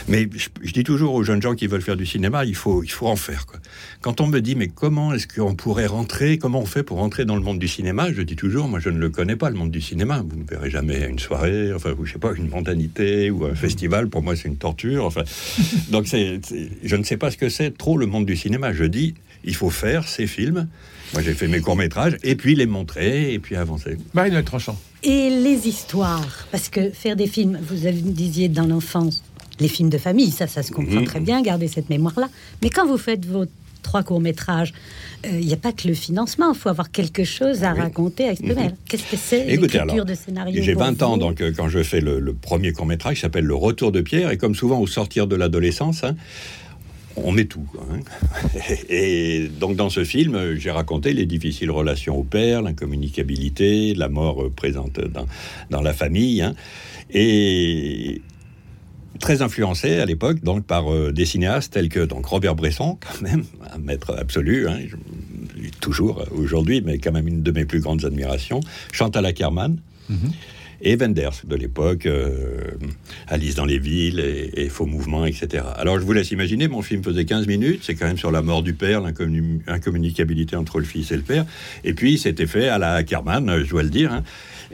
Mais 0.10 0.28
je, 0.36 0.50
je 0.62 0.74
dis 0.74 0.84
toujours 0.84 1.14
aux 1.14 1.24
jeunes 1.24 1.42
gens 1.42 1.56
qui 1.56 1.68
veulent 1.68 1.82
faire 1.82 1.96
du 1.96 2.06
cinéma, 2.06 2.44
il 2.44 2.54
faut, 2.54 2.84
il 2.84 2.92
faut 2.92 3.08
en 3.08 3.16
faire. 3.16 3.46
Quoi. 3.46 3.60
Quand 4.02 4.20
on 4.20 4.28
me 4.28 4.42
dit, 4.42 4.56
mais 4.56 4.68
comment 4.68 5.14
est-ce 5.14 5.26
qu'on 5.26 5.56
pourrait 5.56 5.86
rentrer 5.88 6.38
Comment 6.38 6.60
on 6.60 6.66
fait 6.66 6.84
pour 6.84 6.98
rentrer 6.98 7.24
dans 7.24 7.36
le 7.38 7.42
monde 7.42 7.58
du 7.60 7.70
cinéma 7.70 8.12
Je 8.12 8.22
dis 8.24 8.36
toujours, 8.36 8.68
moi, 8.68 8.82
je 8.82 8.90
ne 8.90 9.00
le 9.00 9.10
connais 9.10 9.38
pas, 9.38 9.50
le 9.50 9.56
monde 9.56 9.72
du 9.72 9.80
cinéma. 9.82 10.22
Vous 10.28 10.36
ne 10.36 10.44
verrez 10.44 10.70
jamais 10.70 11.02
à 11.02 11.08
une 11.08 11.20
soirée, 11.20 11.72
enfin, 11.74 11.96
je 12.04 12.12
sais 12.12 12.20
pas, 12.20 12.34
une 12.36 12.50
mondanité 12.50 13.32
ou 13.32 13.46
un 13.46 13.56
festival. 13.56 14.10
Pour 14.10 14.22
moi, 14.22 14.36
c'est 14.36 14.50
une 14.50 14.58
torture. 14.58 15.06
Enfin, 15.06 15.24
donc, 15.92 16.08
c'est- 16.08 16.42
je 16.84 16.96
ne 16.98 17.04
sais 17.04 17.16
pas 17.16 17.32
ce 17.32 17.38
que 17.38 17.48
c'est 17.48 17.78
trop 17.78 17.98
le 17.98 18.06
monde 18.06 18.26
du 18.26 18.36
cinéma. 18.36 18.74
Je 18.74 18.84
dis, 18.84 19.16
il 19.44 19.56
faut 19.56 19.70
faire 19.70 20.08
ces 20.08 20.28
films. 20.28 20.68
Moi, 21.14 21.22
j'ai 21.24 21.34
fait 21.34 21.48
mes 21.48 21.60
courts-métrages, 21.60 22.18
et 22.24 22.36
puis 22.36 22.56
les 22.56 22.66
montrer, 22.66 23.34
et 23.34 23.40
puis 23.40 23.56
avancer. 23.58 23.98
Marie-Noël 24.14 24.46
Tranchant. 24.46 24.80
Et 25.04 25.30
les 25.30 25.68
histoires, 25.68 26.48
parce 26.52 26.70
que 26.70 26.90
faire 26.92 27.16
des 27.16 27.28
films, 27.28 27.60
vous 27.62 27.86
avez- 27.86 28.00
disiez 28.02 28.48
dans 28.48 28.66
l'enfance, 28.66 29.22
les 29.60 29.68
films 29.68 29.90
de 29.90 29.98
famille, 29.98 30.32
ça, 30.32 30.48
ça 30.48 30.64
se 30.64 30.72
comprend 30.72 31.02
Mhm. 31.02 31.06
très 31.06 31.20
bien, 31.20 31.42
garder 31.42 31.68
cette 31.68 31.90
mémoire-là. 31.90 32.30
Mais 32.64 32.70
quand 32.70 32.88
vous 32.88 32.98
faites 32.98 33.26
vos 33.26 33.46
trois 33.84 34.04
courts-métrages, 34.04 34.74
euh, 35.26 35.30
il 35.40 35.46
n'y 35.48 35.54
a 35.54 35.58
pas 35.58 35.72
que 35.74 35.88
le 35.88 35.96
financement, 35.96 36.54
il 36.54 36.58
faut 36.58 36.70
avoir 36.70 36.92
quelque 36.92 37.24
chose 37.24 37.64
à 37.64 37.74
Oui. 37.74 37.80
raconter 37.82 38.26
à 38.28 38.32
exprimer. 38.32 38.66
Mhm. 38.66 38.74
Qu'est-ce 38.88 39.04
que 39.12 39.18
c'est 39.18 39.40
Écoutez, 39.42 39.58
l'écriture 39.80 39.82
alors, 39.94 40.06
de 40.06 40.14
scénario 40.16 40.64
J'ai 40.64 40.74
pour 40.74 40.84
20 40.84 41.02
ans, 41.02 41.18
donc 41.18 41.42
euh, 41.42 41.52
quand 41.56 41.68
je 41.68 41.82
fais 41.84 42.00
le, 42.00 42.20
le 42.20 42.34
premier 42.34 42.72
court 42.74 42.86
métrage, 42.86 43.16
qui 43.16 43.22
s'appelle 43.22 43.46
Le 43.46 43.56
Retour 43.56 43.92
de 43.92 44.00
Pierre, 44.02 44.30
et 44.32 44.38
comme 44.38 44.56
souvent 44.56 44.80
au 44.80 44.88
sortir 44.88 45.26
de 45.28 45.36
l'adolescence, 45.36 46.04
hein, 46.04 46.16
on 47.16 47.32
met 47.32 47.46
tout. 47.46 47.68
hein. 47.80 48.00
Et 48.90 49.50
donc 49.60 49.76
dans 49.76 49.90
ce 49.90 50.04
film, 50.04 50.56
j'ai 50.56 50.72
raconté 50.72 51.14
les 51.14 51.26
difficiles 51.26 51.72
relations 51.72 52.18
au 52.18 52.24
père, 52.24 52.62
l'incommunicabilité, 52.62 53.94
la 53.94 54.10
mort 54.10 54.44
euh, 54.44 54.50
présente 54.50 55.00
dans, 55.00 55.26
dans 55.70 55.82
la 55.82 55.94
famille, 55.94 56.42
hein. 56.42 56.56
et 57.10 58.22
très 59.20 59.42
influencé 59.42 60.00
à 60.00 60.06
l'époque 60.06 60.42
donc 60.42 60.66
par 60.66 60.92
euh, 60.92 61.12
des 61.12 61.26
cinéastes 61.26 61.74
tels 61.74 61.90
que 61.90 62.06
donc 62.06 62.26
Robert 62.26 62.56
Bresson, 62.56 62.98
quand 63.00 63.22
même 63.22 63.44
un 63.74 63.78
maître 63.78 64.16
absolu, 64.18 64.68
hein, 64.68 64.80
toujours 65.80 66.26
aujourd'hui, 66.32 66.82
mais 66.82 66.98
quand 66.98 67.12
même 67.12 67.28
une 67.28 67.44
de 67.44 67.52
mes 67.52 67.66
plus 67.66 67.82
grandes 67.82 68.06
admirations, 68.06 68.62
Chantal 68.92 69.26
Ackerman. 69.26 69.78
Et 70.84 70.96
Wenders 70.96 71.42
de 71.46 71.56
l'époque, 71.56 72.06
euh, 72.06 72.72
Alice 73.28 73.56
dans 73.56 73.66
les 73.66 73.78
villes 73.80 74.20
et, 74.20 74.68
Faux 74.70 74.86
Mouvements, 74.86 75.26
etc. 75.26 75.64
Alors 75.78 76.00
je 76.00 76.06
vous 76.06 76.14
laisse 76.14 76.32
imaginer, 76.32 76.68
mon 76.68 76.82
film 76.82 77.04
faisait 77.04 77.26
15 77.26 77.46
minutes, 77.48 77.82
c'est 77.84 77.96
quand 77.96 78.08
même 78.08 78.18
sur 78.18 78.32
la 78.32 78.42
mort 78.42 78.64
du 78.64 78.74
père, 78.74 79.02
l'incommu- 79.02 79.62
l'incommunicabilité 79.68 80.56
entre 80.56 80.80
le 80.80 80.86
fils 80.86 81.12
et 81.12 81.16
le 81.18 81.22
père. 81.22 81.46
Et 81.84 81.94
puis 81.94 82.18
c'était 82.18 82.48
fait 82.48 82.68
à 82.68 82.78
la 82.78 82.94
Ackerman, 82.94 83.50
euh, 83.50 83.64
je 83.64 83.70
dois 83.70 83.84
le 83.84 83.90
dire. 83.90 84.12
hein. 84.12 84.24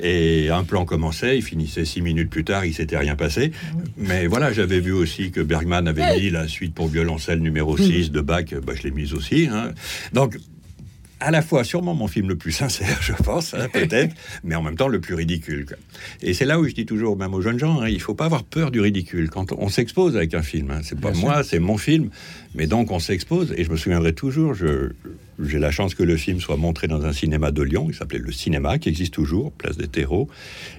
Et 0.01 0.49
un 0.49 0.63
plan 0.63 0.85
commençait, 0.85 1.37
il 1.37 1.41
finissait 1.41 1.83
six 1.83 2.01
minutes 2.01 2.29
plus 2.29 2.43
tard, 2.43 2.65
il 2.65 2.73
s'était 2.73 2.97
rien 2.97 3.15
passé. 3.15 3.51
Mais 3.97 4.27
voilà, 4.27 4.53
j'avais 4.53 4.79
vu 4.79 4.91
aussi 4.91 5.31
que 5.31 5.41
Bergman 5.41 5.87
avait 5.87 6.19
mis 6.19 6.29
la 6.29 6.47
suite 6.47 6.75
pour 6.75 6.87
violoncelle 6.87 7.39
numéro 7.39 7.75
6 7.77 8.11
de 8.11 8.21
Bach, 8.21 8.45
bah, 8.63 8.73
je 8.75 8.83
l'ai 8.83 8.91
mise 8.91 9.13
aussi. 9.15 9.47
hein. 9.51 9.71
Donc 10.13 10.37
à 11.19 11.31
la 11.31 11.41
fois 11.41 11.63
sûrement 11.63 11.93
mon 11.95 12.07
film 12.07 12.27
le 12.29 12.35
plus 12.35 12.51
sincère, 12.51 12.99
je 13.01 13.13
pense, 13.13 13.53
hein, 13.53 13.67
peut-être, 13.73 14.15
mais 14.43 14.55
en 14.55 14.61
même 14.61 14.75
temps 14.75 14.87
le 14.87 14.99
plus 14.99 15.15
ridicule. 15.15 15.65
quoi. 15.65 15.77
Et 16.21 16.33
c'est 16.33 16.45
là 16.45 16.59
où 16.59 16.67
je 16.67 16.73
dis 16.73 16.85
toujours, 16.85 17.17
même 17.17 17.33
aux 17.33 17.41
jeunes 17.41 17.57
gens, 17.59 17.81
hein, 17.81 17.89
il 17.89 17.99
faut 18.01 18.13
pas 18.13 18.25
avoir 18.25 18.43
peur 18.43 18.71
du 18.71 18.79
ridicule. 18.81 19.29
Quand 19.29 19.51
on 19.53 19.69
s'expose 19.69 20.15
avec 20.15 20.33
un 20.33 20.43
film, 20.43 20.71
hein, 20.71 20.81
c'est 20.83 20.99
pas 20.99 21.11
moi, 21.13 21.43
c'est 21.43 21.59
mon 21.59 21.77
film, 21.77 22.09
mais 22.55 22.67
donc 22.67 22.91
on 22.91 22.99
s'expose. 22.99 23.53
Et 23.57 23.63
je 23.63 23.71
me 23.71 23.77
souviendrai 23.77 24.13
toujours, 24.13 24.53
je- 24.53 24.91
j'ai 25.43 25.59
la 25.59 25.69
chance 25.71 25.93
que 25.95 26.03
le 26.03 26.17
film 26.17 26.39
soit 26.39 26.57
montré 26.57 26.87
dans 26.87 27.05
un 27.05 27.13
cinéma 27.13 27.51
de 27.51 27.61
Lyon, 27.61 27.87
qui 27.87 27.93
s'appelait 27.97 28.17
le 28.19 28.31
Cinéma, 28.31 28.79
qui 28.79 28.89
existe 28.89 29.13
toujours, 29.13 29.51
place 29.51 29.77
des 29.77 29.87
terreaux. 29.87 30.27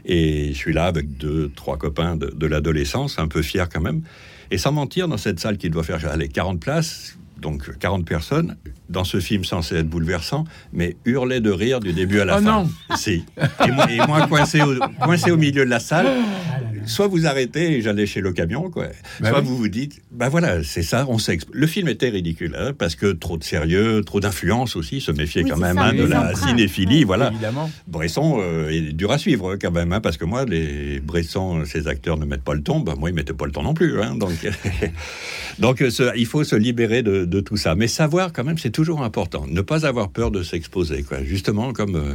Et 0.04 0.48
je 0.52 0.56
suis 0.58 0.72
là 0.72 0.86
avec 0.86 1.16
deux, 1.16 1.50
trois 1.54 1.76
copains 1.78 2.16
de, 2.16 2.26
de 2.26 2.46
l'adolescence, 2.46 3.18
un 3.18 3.28
peu 3.28 3.42
fiers 3.42 3.64
quand 3.72 3.80
même. 3.80 4.02
Et 4.50 4.58
sans 4.58 4.72
mentir, 4.72 5.08
dans 5.08 5.16
cette 5.18 5.38
salle 5.40 5.58
qui 5.58 5.70
doit 5.70 5.82
faire 5.84 6.04
allez, 6.08 6.28
40 6.28 6.58
places, 6.60 7.16
donc 7.40 7.78
40 7.78 8.04
personnes, 8.04 8.56
dans 8.88 9.04
ce 9.04 9.20
film 9.20 9.44
censé 9.44 9.76
être 9.76 9.88
bouleversant, 9.88 10.44
mais 10.72 10.96
hurlaient 11.04 11.40
de 11.40 11.50
rire 11.50 11.80
du 11.80 11.92
début 11.92 12.20
à 12.20 12.24
la 12.24 12.38
Oh 12.38 12.42
fin. 12.42 12.62
non 12.64 12.70
Si. 12.96 13.24
Et 13.66 13.70
moi, 13.70 13.90
et 13.90 14.06
moi, 14.06 14.26
coincé, 14.26 14.60
au, 14.62 14.74
coincé 15.04 15.30
au 15.30 15.36
milieu 15.36 15.64
de 15.64 15.70
la 15.70 15.80
salle, 15.80 16.08
soit 16.88 17.06
vous 17.06 17.26
arrêtez 17.26 17.76
et 17.76 17.82
j'allais 17.82 18.06
chez 18.06 18.20
le 18.20 18.32
camion, 18.32 18.70
quoi. 18.70 18.86
Bah 19.20 19.30
soit 19.30 19.40
oui. 19.40 19.46
vous 19.46 19.56
vous 19.56 19.68
dites, 19.68 20.00
bah 20.10 20.28
voilà, 20.28 20.62
c'est 20.64 20.82
ça, 20.82 21.06
on 21.08 21.18
s'exp... 21.18 21.48
Le 21.52 21.66
film 21.66 21.88
était 21.88 22.08
ridicule, 22.08 22.56
hein, 22.58 22.72
parce 22.76 22.94
que 22.96 23.12
trop 23.12 23.36
de 23.38 23.44
sérieux, 23.44 24.02
trop 24.04 24.20
d'influence 24.20 24.74
aussi, 24.76 25.00
se 25.00 25.12
méfier 25.12 25.44
Oui, 25.44 25.50
quand 25.50 25.56
même 25.58 25.76
ça, 25.76 25.84
hein, 25.86 25.92
de 25.94 26.04
la 26.04 26.34
cinéphilie, 26.34 27.00
ouais. 27.00 27.04
voilà. 27.04 27.30
Évidemment. 27.30 27.70
Bresson 27.86 28.38
euh, 28.40 28.68
est 28.70 28.92
dur 28.92 29.12
à 29.12 29.18
suivre 29.18 29.56
quand 29.56 29.70
même, 29.70 29.92
hein, 29.92 30.00
parce 30.00 30.16
que 30.16 30.24
moi, 30.24 30.44
les 30.44 31.00
Bresson, 31.00 31.62
ces 31.64 31.86
acteurs 31.88 32.16
ne 32.18 32.24
mettent 32.24 32.42
pas 32.44 32.54
le 32.54 32.62
ton, 32.62 32.80
bah, 32.80 32.94
moi, 32.98 33.10
ils 33.10 33.14
mettaient 33.14 33.32
pas 33.32 33.46
le 33.46 33.52
ton 33.52 33.62
non 33.62 33.74
plus. 33.74 34.00
hein, 34.02 34.14
donc, 34.16 34.32
donc 35.58 35.82
euh, 35.82 35.90
ce- 35.90 36.16
il 36.16 36.26
faut 36.26 36.44
se 36.44 36.56
libérer 36.56 37.02
de, 37.02 37.24
de 37.24 37.40
tout 37.40 37.56
ça. 37.56 37.74
Mais 37.74 37.88
savoir 37.88 38.32
quand 38.32 38.44
même, 38.44 38.58
c'est 38.58 38.70
toujours 38.70 39.02
important. 39.02 39.44
Ne 39.48 39.60
pas 39.60 39.86
avoir 39.86 40.10
peur 40.10 40.30
de 40.30 40.42
s'exposer, 40.42 41.02
quoi. 41.02 41.22
Justement, 41.24 41.72
comme, 41.72 41.96
euh, 41.96 42.14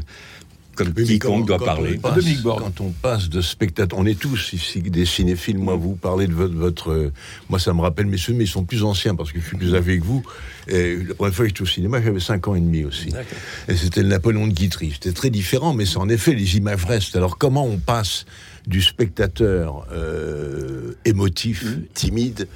comme 0.76 0.94
Oui, 0.98 1.06
quiconque 1.06 1.40
quand- 1.42 1.46
doit 1.46 1.58
quand 1.60 1.66
parler. 1.66 1.96
on 1.98 2.00
passe-. 2.02 2.26
Quand 2.44 2.82
on 2.82 2.90
passe 2.92 3.30
de 3.30 3.42
spectateur, 3.42 3.98
on 4.00 4.06
est 4.06 4.20
tous 4.20 4.54
ici 4.54 4.82
des 4.82 5.06
cinéphiles. 5.06 5.58
Moi, 5.58 5.76
vous 5.76 5.96
parlez 5.96 6.28
de 6.28 6.34
votre, 6.34 6.54
votre, 6.56 6.92
euh, 6.92 7.12
moi, 7.50 7.60
ça 7.60 7.74
me 7.74 7.82
rappelle 7.82 8.08
mes 8.08 8.18
ceux, 8.18 8.34
mais 8.34 8.44
ils 8.46 8.48
sont 8.48 8.64
plus 8.66 8.84
anciens 8.84 9.16
parce 9.16 9.32
que 9.32 9.40
je 9.40 9.46
suis 9.46 9.58
plus 9.58 9.76
âgé 9.76 10.00
que 10.00 10.04
vous. 10.04 10.24
Et 10.68 10.96
la 10.98 11.14
première 11.14 11.34
fois 11.34 11.46
que 11.46 11.50
j'étais 11.50 11.62
au 11.62 11.66
cinéma, 11.66 12.02
j'avais 12.02 12.20
5 12.20 12.48
ans 12.48 12.56
et 12.56 12.62
demi 12.62 12.84
aussi. 12.86 13.10
Et 13.68 13.76
c'était 13.76 14.02
le 14.02 14.08
Napoléon 14.10 14.48
de 14.48 14.54
Guitry. 14.54 14.92
C'était 14.94 15.12
très 15.14 15.30
différent, 15.30 15.74
mais 15.74 15.86
c'est 15.86 15.98
en 15.98 16.10
effet 16.10 16.34
les 16.34 16.58
images 16.58 16.86
restent. 16.86 17.16
Alors, 17.16 17.38
comment 17.38 17.66
on 17.66 17.78
passe 17.78 18.26
du 18.68 18.82
spectateur 18.82 19.86
euh, 19.92 20.94
émotif, 21.06 21.64
Mmh. 21.66 21.82
timide, 21.94 22.48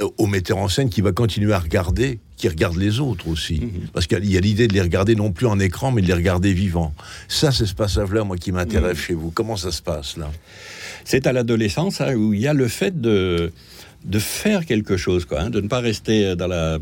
euh, 0.00 0.08
au 0.18 0.26
metteur 0.26 0.58
en 0.58 0.68
scène 0.68 0.90
qui 0.90 1.00
va 1.00 1.12
continuer 1.12 1.52
à 1.52 1.58
regarder, 1.58 2.18
qui 2.36 2.48
regarde 2.48 2.76
les 2.76 3.00
autres 3.00 3.28
aussi. 3.28 3.60
Mmh. 3.60 3.70
Parce 3.92 4.06
qu'il 4.06 4.24
y 4.30 4.36
a- 4.36 4.40
l'idée 4.40 4.68
de 4.68 4.74
les 4.74 4.82
regarder 4.82 5.14
non 5.14 5.32
plus 5.32 5.46
en 5.46 5.58
écran, 5.58 5.90
mais 5.90 6.02
de 6.02 6.06
les 6.06 6.12
regarder 6.14 6.52
vivants. 6.52 6.92
Ça, 7.28 7.50
c'est 7.52 7.66
ce 7.66 7.74
passage-là, 7.74 8.24
moi, 8.24 8.36
qui 8.36 8.52
m'intéresse 8.52 8.98
chez 8.98 9.14
vous. 9.14 9.30
Comment 9.30 9.56
ça 9.56 9.72
se 9.72 9.80
passe, 9.82 10.16
là? 10.16 10.30
C'est 11.04 11.26
à 11.26 11.32
l'adolescence 11.32 12.00
hein, 12.00 12.14
où 12.14 12.34
il 12.34 12.40
y 12.40 12.46
a 12.48 12.52
le 12.52 12.68
fait 12.68 13.00
de, 13.00 13.52
de 14.04 14.18
faire 14.18 14.66
quelque 14.66 14.96
chose, 14.96 15.24
quoi, 15.24 15.40
hein, 15.42 15.50
de 15.50 15.60
ne 15.60 15.68
pas 15.68 15.80
rester 15.80 16.36
dans 16.36 16.48
la 16.48 16.78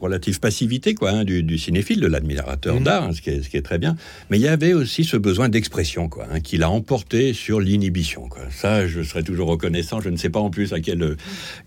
relative 0.00 0.40
passivité 0.40 0.94
quoi, 0.94 1.10
hein, 1.10 1.24
du, 1.24 1.42
du 1.42 1.58
cinéphile, 1.58 2.00
de 2.00 2.06
l'admirateur 2.06 2.76
Mhm. 2.76 2.82
d'art, 2.84 3.02
hein, 3.04 3.12
ce, 3.12 3.20
qui 3.22 3.30
est, 3.30 3.42
ce 3.42 3.48
qui 3.48 3.56
est 3.56 3.62
très 3.62 3.78
bien. 3.78 3.96
Mais 4.30 4.38
il 4.38 4.42
y 4.42 4.48
avait 4.48 4.72
aussi 4.72 5.04
ce 5.04 5.16
besoin 5.16 5.48
d'expression 5.48 6.08
quoi, 6.08 6.26
hein, 6.32 6.40
qui 6.40 6.56
l'a 6.56 6.70
emporté 6.70 7.32
sur 7.32 7.60
l'inhibition. 7.60 8.28
Quoi. 8.28 8.42
Ça, 8.50 8.86
je 8.86 9.02
serais 9.02 9.22
toujours 9.22 9.48
reconnaissant. 9.48 10.00
Je 10.00 10.08
ne 10.10 10.16
sais 10.16 10.30
pas 10.30 10.40
en 10.40 10.50
plus 10.50 10.72
à 10.72 10.80
quelle 10.80 11.16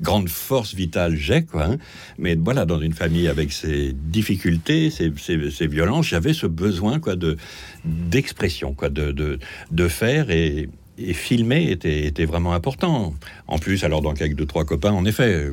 grande 0.02 0.30
force 0.30 0.74
vitale 0.76 1.16
j'ai. 1.16 1.44
Quoi. 1.44 1.76
Mais 2.18 2.36
voilà, 2.36 2.66
dans 2.66 2.80
une 2.82 2.94
famille 2.94 3.28
avec 3.28 3.52
ses 3.52 3.94
difficultés, 3.94 4.90
ses, 4.90 5.12
ses- 5.18 5.52
ses 5.52 5.68
violences, 5.68 6.08
j'avais 6.08 6.34
ce 6.34 6.48
besoin 6.48 7.00
quoi, 7.00 7.16
de, 7.16 7.38
d'expression, 7.86 8.74
quoi, 8.74 8.90
de, 8.90 9.12
de, 9.12 9.40
de 9.72 9.88
faire 9.88 10.30
et, 10.32 10.70
et 10.98 11.14
filmer 11.14 11.72
était, 11.72 12.06
était 12.06 12.26
vraiment 12.26 12.54
important. 12.54 13.14
En 13.48 13.58
plus, 13.58 13.84
alors 13.84 14.02
donc 14.02 14.22
avec 14.22 14.36
deux 14.36 14.46
trois 14.46 14.66
copains, 14.66 14.92
en 14.92 15.06
effet. 15.06 15.48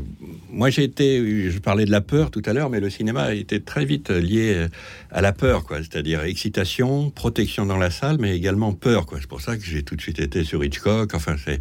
Moi, 0.50 0.70
j'ai 0.70 0.84
été, 0.84 1.50
je 1.50 1.58
parlais 1.58 1.84
de 1.84 1.90
la 1.90 2.00
peur 2.00 2.30
tout 2.30 2.42
à 2.44 2.52
l'heure, 2.52 2.70
mais 2.70 2.80
le 2.80 2.90
cinéma 2.90 3.34
été 3.34 3.60
très 3.60 3.84
vite 3.84 4.10
lié 4.10 4.66
à 5.10 5.20
la 5.20 5.32
peur, 5.32 5.64
quoi. 5.64 5.78
C'est-à-dire 5.78 6.22
excitation, 6.22 7.10
protection 7.10 7.66
dans 7.66 7.78
la 7.78 7.90
salle, 7.90 8.18
mais 8.18 8.36
également 8.36 8.72
peur, 8.72 9.06
quoi. 9.06 9.18
C'est 9.20 9.28
pour 9.28 9.40
ça 9.40 9.56
que 9.56 9.64
j'ai 9.64 9.82
tout 9.82 9.96
de 9.96 10.00
suite 10.00 10.20
été 10.20 10.44
sur 10.44 10.64
Hitchcock. 10.64 11.14
Enfin, 11.14 11.36
c'est 11.42 11.58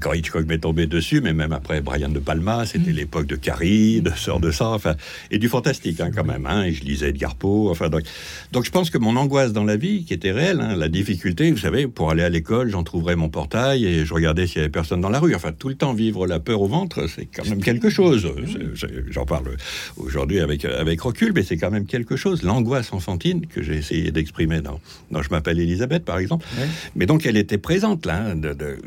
quand 0.00 0.12
Hitchcock 0.12 0.46
m'est 0.46 0.58
tombé 0.58 0.86
dessus, 0.86 1.20
mais 1.20 1.32
même 1.32 1.52
après 1.52 1.80
Brian 1.80 2.08
de 2.08 2.18
Palma, 2.18 2.64
c'était 2.66 2.92
l'époque 2.92 3.26
de 3.26 3.36
Carrie, 3.36 4.00
de 4.00 4.10
Sœur 4.10 4.40
de 4.40 4.50
sang, 4.50 4.74
enfin, 4.74 4.94
et 5.30 5.38
du 5.38 5.48
fantastique 5.48 6.00
hein, 6.00 6.10
quand 6.14 6.24
même. 6.24 6.46
Hein, 6.46 6.64
et 6.64 6.72
je 6.72 6.84
lisais 6.84 7.10
Edgar 7.10 7.34
Poe. 7.36 7.70
Enfin, 7.70 7.88
donc, 7.88 8.02
donc 8.52 8.64
je 8.64 8.70
pense 8.70 8.90
que 8.90 8.98
mon 8.98 9.16
angoisse 9.16 9.52
dans 9.52 9.64
la 9.64 9.76
vie, 9.76 10.04
qui 10.04 10.14
était 10.14 10.32
réelle, 10.32 10.60
hein, 10.60 10.76
la 10.76 10.88
difficulté, 10.88 11.50
vous 11.50 11.58
savez, 11.58 11.86
pour 11.86 12.10
aller 12.10 12.22
à 12.22 12.28
l'école, 12.28 12.70
j'en 12.70 12.82
trouverais 12.84 13.16
mon 13.16 13.28
portail 13.28 13.84
et 13.86 14.04
je 14.04 14.14
regardais 14.14 14.46
s'il 14.46 14.58
y 14.58 14.60
avait 14.60 14.68
personne 14.70 15.00
dans 15.00 15.08
la 15.10 15.20
rue. 15.20 15.34
Enfin, 15.34 15.52
tout 15.52 15.68
le 15.68 15.74
temps 15.74 15.92
vivre 15.94 16.26
la 16.26 16.40
peur 16.40 16.60
au 16.60 16.66
ventre, 16.68 17.06
c'est 17.08 17.26
quand 17.26 17.46
même 17.48 17.62
quelque 17.62 17.90
chose. 17.90 18.28
C'est- 18.74 18.88
J'en 19.10 19.24
parle 19.26 19.56
aujourd'hui 19.96 20.40
avec 20.40 20.64
avec 20.64 21.00
recul, 21.00 21.32
mais 21.34 21.42
c'est 21.42 21.56
quand 21.56 21.70
même 21.70 21.86
quelque 21.86 22.16
chose. 22.16 22.42
L'angoisse 22.42 22.92
enfantine 22.92 23.46
que 23.46 23.62
j'ai 23.62 23.76
essayé 23.76 24.10
d'exprimer 24.10 24.60
dans, 24.60 24.80
dans 25.10 25.22
Je 25.22 25.30
m'appelle 25.30 25.58
Elisabeth, 25.58 26.04
par 26.04 26.18
exemple. 26.18 26.46
Mais 26.96 27.06
donc 27.06 27.26
elle 27.26 27.36
était 27.36 27.58
présente 27.58 28.06
là. 28.06 28.28
hein, 28.30 28.36
de- 28.36 28.52
de, 28.54 28.78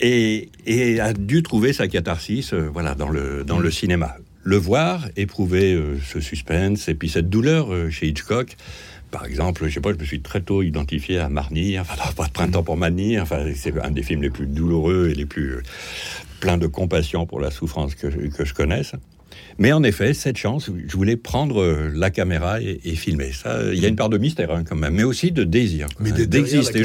et, 0.00 0.48
et 0.66 1.00
a 1.00 1.12
dû 1.12 1.42
trouver 1.42 1.72
sa 1.72 1.88
catharsis 1.88 2.52
euh, 2.52 2.68
voilà, 2.72 2.94
dans, 2.94 3.08
le, 3.08 3.44
dans 3.44 3.58
le 3.58 3.70
cinéma. 3.70 4.16
Le 4.42 4.56
voir, 4.56 5.08
éprouver 5.16 5.74
euh, 5.74 5.98
ce 6.02 6.20
suspense 6.20 6.88
et 6.88 6.94
puis 6.94 7.08
cette 7.08 7.28
douleur 7.28 7.72
euh, 7.72 7.90
chez 7.90 8.08
Hitchcock. 8.08 8.56
Par 9.10 9.26
exemple, 9.26 9.66
je 9.66 9.74
sais 9.74 9.80
pas, 9.80 9.92
je 9.92 9.98
me 9.98 10.04
suis 10.04 10.20
très 10.20 10.40
tôt 10.40 10.62
identifié 10.62 11.18
à 11.18 11.28
Marnie, 11.28 11.78
enfin, 11.78 11.94
pas 12.16 12.26
de 12.26 12.32
printemps 12.32 12.62
pour 12.62 12.76
Marnie, 12.76 13.18
enfin, 13.18 13.44
c'est 13.56 13.76
un 13.82 13.90
des 13.90 14.02
films 14.02 14.22
les 14.22 14.30
plus 14.30 14.46
douloureux 14.46 15.08
et 15.10 15.14
les 15.14 15.26
plus 15.26 15.56
euh, 15.56 15.62
pleins 16.38 16.58
de 16.58 16.68
compassion 16.68 17.26
pour 17.26 17.40
la 17.40 17.50
souffrance 17.50 17.94
que, 17.96 18.06
que 18.06 18.44
je 18.44 18.54
connaisse. 18.54 18.92
Mais 19.58 19.72
en 19.72 19.82
effet, 19.82 20.14
cette 20.14 20.36
chance, 20.36 20.70
je 20.86 20.96
voulais 20.96 21.16
prendre 21.16 21.60
euh, 21.60 21.90
la 21.94 22.10
caméra 22.10 22.60
et, 22.60 22.80
et 22.84 22.94
filmer. 22.94 23.32
Ça, 23.32 23.60
il 23.72 23.78
y 23.78 23.84
a 23.84 23.88
une 23.88 23.96
part 23.96 24.08
de 24.08 24.18
mystère 24.18 24.50
hein, 24.50 24.64
quand 24.68 24.76
même, 24.76 24.94
mais 24.94 25.02
aussi 25.02 25.32
de 25.32 25.44
désir, 25.44 25.86
Mais 25.98 26.12
hein, 26.12 26.26
d'exister. 26.26 26.82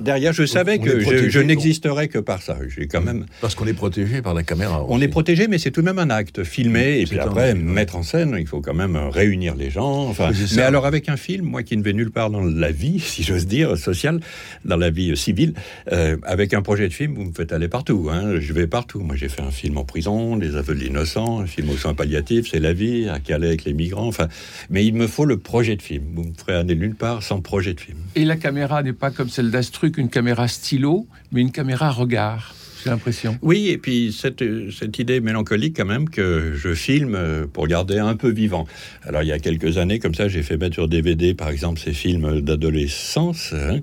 Derrière, 0.00 0.32
je 0.32 0.46
savais 0.46 0.78
on 0.80 0.84
que 0.84 1.00
je, 1.00 1.38
n'existerais 1.40 2.08
que 2.08 2.18
par 2.18 2.42
ça. 2.42 2.58
J'ai 2.68 2.86
quand 2.86 3.00
même. 3.00 3.26
Parce 3.40 3.54
qu'on 3.54 3.66
est 3.66 3.72
protégé 3.72 4.22
par 4.22 4.34
la 4.34 4.42
caméra. 4.42 4.84
On 4.88 4.96
aussi. 4.96 5.04
est 5.04 5.08
protégé, 5.08 5.48
mais 5.48 5.58
c'est 5.58 5.70
tout 5.70 5.80
de 5.80 5.86
même 5.86 5.98
un 5.98 6.10
acte. 6.10 6.44
Filmer, 6.44 7.00
et 7.00 7.06
C'est 7.06 7.10
puis 7.10 7.18
après, 7.18 7.50
acte, 7.50 7.60
mettre 7.60 7.96
en 7.96 8.02
scène, 8.02 8.36
il 8.38 8.46
faut 8.46 8.60
quand 8.60 8.74
même 8.74 8.96
euh, 8.96 9.08
réunir 9.08 9.54
les 9.54 9.70
gens. 9.70 10.08
Enfin, 10.08 10.30
Oui, 10.30 10.36
c'est 10.46 10.56
mais 10.56 10.62
alors, 10.62 10.86
avec 10.86 11.08
un 11.08 11.16
film, 11.16 11.46
moi 11.46 11.62
qui 11.62 11.76
ne 11.76 11.82
vais 11.82 11.92
nulle 11.92 12.10
part 12.10 12.30
dans 12.30 12.42
la 12.42 12.70
vie, 12.70 13.00
si 13.00 13.22
j'ose 13.22 13.46
dire, 13.46 13.76
sociale, 13.76 14.20
dans 14.64 14.76
la 14.76 14.90
vie 14.90 15.10
euh, 15.10 15.16
civile, 15.16 15.54
euh, 15.92 16.16
avec 16.24 16.54
un 16.54 16.62
projet 16.62 16.88
de 16.88 16.92
film, 16.92 17.14
vous 17.14 17.24
me 17.24 17.32
faites 17.32 17.52
aller 17.52 17.68
partout. 17.68 18.08
Hein. 18.10 18.38
Je 18.40 18.52
vais 18.52 18.66
partout. 18.66 19.00
Moi, 19.00 19.16
j'ai 19.16 19.28
fait 19.28 19.42
un 19.42 19.50
film 19.50 19.78
en 19.78 19.84
prison, 19.84 20.36
Les 20.36 20.56
aveux 20.56 20.74
de 20.74 20.80
l'innocent, 20.80 21.40
un 21.40 21.46
film 21.46 21.70
aux 21.70 21.76
soins 21.76 21.94
palliatifs, 21.98 22.48
C'est 22.50 22.60
la 22.60 22.72
vie, 22.72 23.08
à 23.08 23.18
Calais 23.18 23.48
avec 23.48 23.64
les 23.64 23.74
migrants. 23.74 24.06
Enfin, 24.06 24.28
mais 24.70 24.86
il 24.86 24.94
me 24.94 25.06
faut 25.06 25.26
le 25.26 25.36
projet 25.36 25.76
de 25.76 25.82
film. 25.82 26.04
Vous 26.14 26.24
me 26.24 26.32
ferez 26.32 26.54
aller 26.54 26.76
nulle 26.76 26.94
part 26.94 27.22
sans 27.22 27.40
projet 27.42 27.74
de 27.74 27.80
film. 27.80 27.98
Et 28.14 28.24
la 28.24 28.36
caméra 28.36 28.82
n'est 28.82 28.92
pas 28.94 29.10
comme 29.10 29.28
celle 29.28 29.50
d'Astruc, 29.50 29.98
une 29.98 30.08
caméra 30.08 30.48
stylo, 30.48 31.06
mais 31.32 31.40
une 31.42 31.52
caméra 31.52 31.90
regard, 31.90 32.54
j'ai 32.82 32.90
l'impression. 32.90 33.36
Oui, 33.42 33.68
et 33.68 33.78
puis 33.78 34.12
cette, 34.16 34.42
cette 34.70 34.98
idée 34.98 35.20
mélancolique 35.20 35.76
quand 35.76 35.84
même 35.84 36.08
que 36.08 36.52
je 36.54 36.72
filme 36.74 37.16
euh, 37.16 37.46
pour 37.52 37.66
garder 37.66 37.98
un 37.98 38.14
peu 38.14 38.30
vivant. 38.30 38.66
Alors 39.02 39.22
il 39.22 39.28
y 39.28 39.32
a 39.32 39.38
quelques 39.40 39.78
années, 39.78 39.98
comme 39.98 40.14
ça, 40.14 40.28
j'ai 40.28 40.42
fait 40.44 40.56
mettre 40.56 40.74
sur 40.74 40.86
DVD, 40.88 41.34
par 41.34 41.48
exemple, 41.48 41.80
ces 41.80 41.92
films 41.92 42.40
d'adolescence. 42.40 43.52
hein, 43.52 43.80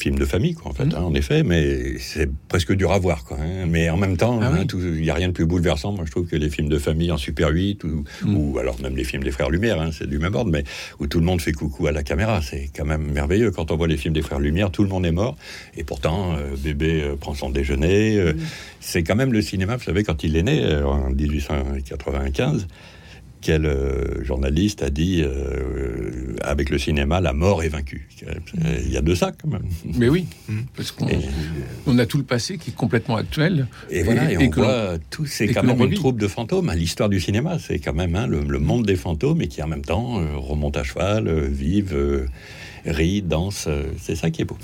Films 0.00 0.18
de 0.18 0.24
famille, 0.24 0.54
quoi, 0.54 0.70
en 0.70 0.74
fait, 0.74 0.94
hein, 0.94 1.02
en 1.02 1.12
effet, 1.14 1.42
mais 1.42 1.98
c'est 1.98 2.28
presque 2.48 2.72
dur 2.74 2.90
à 2.90 2.98
voir, 2.98 3.22
quoi. 3.24 3.36
hein. 3.38 3.66
Mais 3.68 3.90
en 3.90 3.98
même 3.98 4.16
temps, 4.16 4.40
Ah 4.42 4.46
hein, 4.54 4.64
oui. 4.72 4.80
il 4.96 5.02
n'y 5.02 5.10
a 5.10 5.14
rien 5.14 5.28
de 5.28 5.32
plus 5.32 5.44
bouleversant, 5.44 5.92
moi, 5.92 6.04
je 6.06 6.10
trouve, 6.10 6.26
que 6.26 6.36
les 6.36 6.48
films 6.48 6.68
de 6.70 6.78
famille 6.78 7.12
en 7.12 7.18
Super 7.18 7.50
8, 7.50 7.84
ou, 7.84 8.04
ou 8.26 8.58
alors 8.58 8.80
même 8.80 8.96
les 8.96 9.04
films 9.04 9.22
des 9.22 9.30
Frères 9.30 9.50
Lumière, 9.50 9.78
hein, 9.80 9.90
c'est 9.92 10.08
du 10.08 10.18
même 10.18 10.34
ordre, 10.34 10.50
mais 10.50 10.64
où 11.00 11.06
tout 11.06 11.18
le 11.20 11.26
monde 11.26 11.40
fait 11.42 11.52
coucou 11.52 11.86
à 11.86 11.92
la 11.92 12.02
caméra. 12.02 12.40
C'est 12.42 12.70
quand 12.74 12.86
même 12.86 13.12
merveilleux. 13.12 13.50
Quand 13.50 13.70
on 13.70 13.76
voit 13.76 13.88
les 13.88 13.98
films 13.98 14.14
des 14.14 14.22
Frères 14.22 14.40
Lumière, 14.40 14.70
tout 14.70 14.82
le 14.82 14.88
monde 14.88 15.04
est 15.04 15.12
mort, 15.12 15.36
et 15.76 15.84
pourtant, 15.84 16.32
euh, 16.34 16.56
bébé 16.56 17.02
euh, 17.02 17.16
prend 17.16 17.34
son 17.34 17.50
déjeuner. 17.50 18.16
euh, 18.18 18.32
C'est 18.80 19.02
quand 19.02 19.16
même 19.16 19.32
le 19.34 19.42
cinéma, 19.42 19.76
vous 19.76 19.84
savez, 19.84 20.02
quand 20.02 20.24
il 20.24 20.34
est 20.36 20.42
né, 20.42 20.64
en 20.82 21.10
1895, 21.10 22.66
quel 23.42 23.64
euh, 23.64 24.22
journaliste 24.22 24.82
a 24.82 24.90
dit 24.90 25.22
euh, 25.24 26.36
avec 26.50 26.70
le 26.70 26.78
cinéma 26.78 27.20
la 27.20 27.32
mort 27.32 27.62
est 27.62 27.68
vaincue. 27.68 28.08
Il 28.84 28.90
y 28.92 28.96
a 28.96 29.00
de 29.00 29.14
ça 29.14 29.32
quand 29.32 29.48
même. 29.48 29.62
Mais 29.84 30.08
oui, 30.08 30.26
parce 30.76 30.90
qu'on 30.92 31.08
Et, 31.08 31.18
on 31.86 31.98
a 31.98 32.06
tout 32.06 32.18
le 32.18 32.24
passé 32.24 32.58
qui 32.58 32.70
est 32.70 32.74
complètement 32.74 33.16
actuel. 33.16 33.66
et 33.90 34.02
voilà, 34.02 34.30
et, 34.32 34.36
on 34.38 34.48
que 34.50 34.60
l'on- 34.60 34.66
voit 34.66 34.98
tout, 35.10 35.26
c'est 35.26 35.46
et 35.46 35.52
quand 35.52 35.62
même 35.62 35.80
une 35.80 35.94
troupe 35.94 36.18
de 36.20 36.28
fantômes. 36.28 36.68
hein. 36.68 36.74
L'histoire 36.74 37.08
du 37.08 37.20
cinéma, 37.20 37.58
c'est 37.58 37.78
quand 37.78 37.94
même 37.94 38.14
hein, 38.16 38.26
le, 38.26 38.40
le 38.40 38.58
monde 38.58 38.86
des 38.86 38.96
fantômes 38.96 39.40
et 39.42 39.48
qui 39.48 39.62
en 39.62 39.68
même 39.68 39.84
temps 39.84 40.18
euh, 40.20 40.36
remonte 40.36 40.76
à 40.76 40.84
cheval, 40.84 41.28
euh, 41.28 41.48
vive, 41.50 41.94
euh, 41.94 42.26
rit, 42.84 43.22
danse. 43.22 43.64
euh, 43.68 43.84
c'est 44.00 44.16
ça 44.16 44.30
qui 44.30 44.42
est 44.42 44.44
beau. 44.46 44.58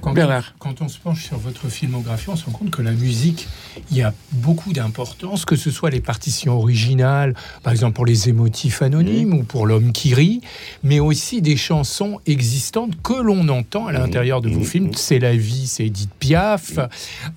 Quand, 0.00 0.12
Bernard. 0.12 0.54
quand 0.60 0.80
on 0.80 0.86
se 0.88 0.96
penche 0.96 1.24
sur 1.24 1.38
votre 1.38 1.68
filmographie, 1.68 2.28
on 2.30 2.36
se 2.36 2.44
rend 2.44 2.52
compte 2.52 2.70
que 2.70 2.82
la 2.82 2.92
musique, 2.92 3.48
il 3.90 3.96
y 3.96 4.02
a 4.02 4.14
beaucoup 4.30 4.72
d'importance, 4.72 5.44
que 5.44 5.56
ce 5.56 5.72
soit 5.72 5.90
les 5.90 6.00
partitions 6.00 6.56
originales, 6.56 7.34
par 7.64 7.72
exemple 7.72 7.94
pour 7.96 8.06
les 8.06 8.28
émotifs 8.28 8.80
anonymes 8.80 9.34
ou 9.34 9.42
pour 9.42 9.66
l'homme 9.66 9.90
qui 9.90 10.14
rit, 10.14 10.40
mais 10.84 11.00
aussi 11.08 11.40
des 11.42 11.56
chansons 11.56 12.20
existantes 12.26 12.92
que 13.02 13.14
l'on 13.14 13.48
entend 13.48 13.86
à 13.86 13.92
l'intérieur 13.92 14.40
de 14.42 14.48
vos 14.50 14.58
Mhm. 14.60 14.64
films. 14.64 14.90
C'est 14.94 15.18
la 15.18 15.34
vie, 15.34 15.66
c'est 15.66 15.86
Edith 15.86 16.10
Piaf. 16.20 16.78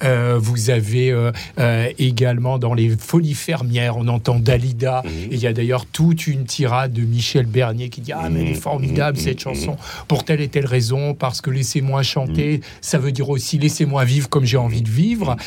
Euh, 0.03 0.37
vous 0.39 0.69
avez 0.69 1.09
euh, 1.11 1.31
euh, 1.59 1.89
également 1.97 2.59
dans 2.59 2.73
les 2.73 2.89
Folies 2.97 3.33
fermières, 3.33 3.95
on 3.97 4.07
entend 4.09 4.39
Dalida. 4.39 5.03
Et 5.05 5.29
il 5.35 5.39
y 5.39 5.47
a 5.47 5.53
d'ailleurs 5.53 5.85
toute 5.85 6.27
une 6.27 6.43
tirade 6.45 6.91
de 6.93 7.01
Michel 7.03 7.45
Bernier 7.45 7.89
qui 7.89 8.01
dit 8.01 8.11
Ah, 8.11 8.29
mais 8.29 8.41
elle 8.41 8.47
est 8.49 8.53
formidable 8.55 9.17
cette 9.17 9.39
chanson 9.39 9.77
pour 10.07 10.25
telle 10.25 10.41
et 10.41 10.49
telle 10.49 10.65
raison, 10.65 11.13
parce 11.13 11.39
que 11.41 11.49
laissez-moi 11.49 12.03
chanter, 12.03 12.61
ça 12.81 12.97
veut 12.97 13.11
dire 13.13 13.29
aussi 13.29 13.57
laissez-moi 13.57 14.03
vivre 14.03 14.27
comme 14.29 14.45
j'ai 14.45 14.57
envie 14.57 14.81
de 14.81 14.89
vivre. 14.89 15.37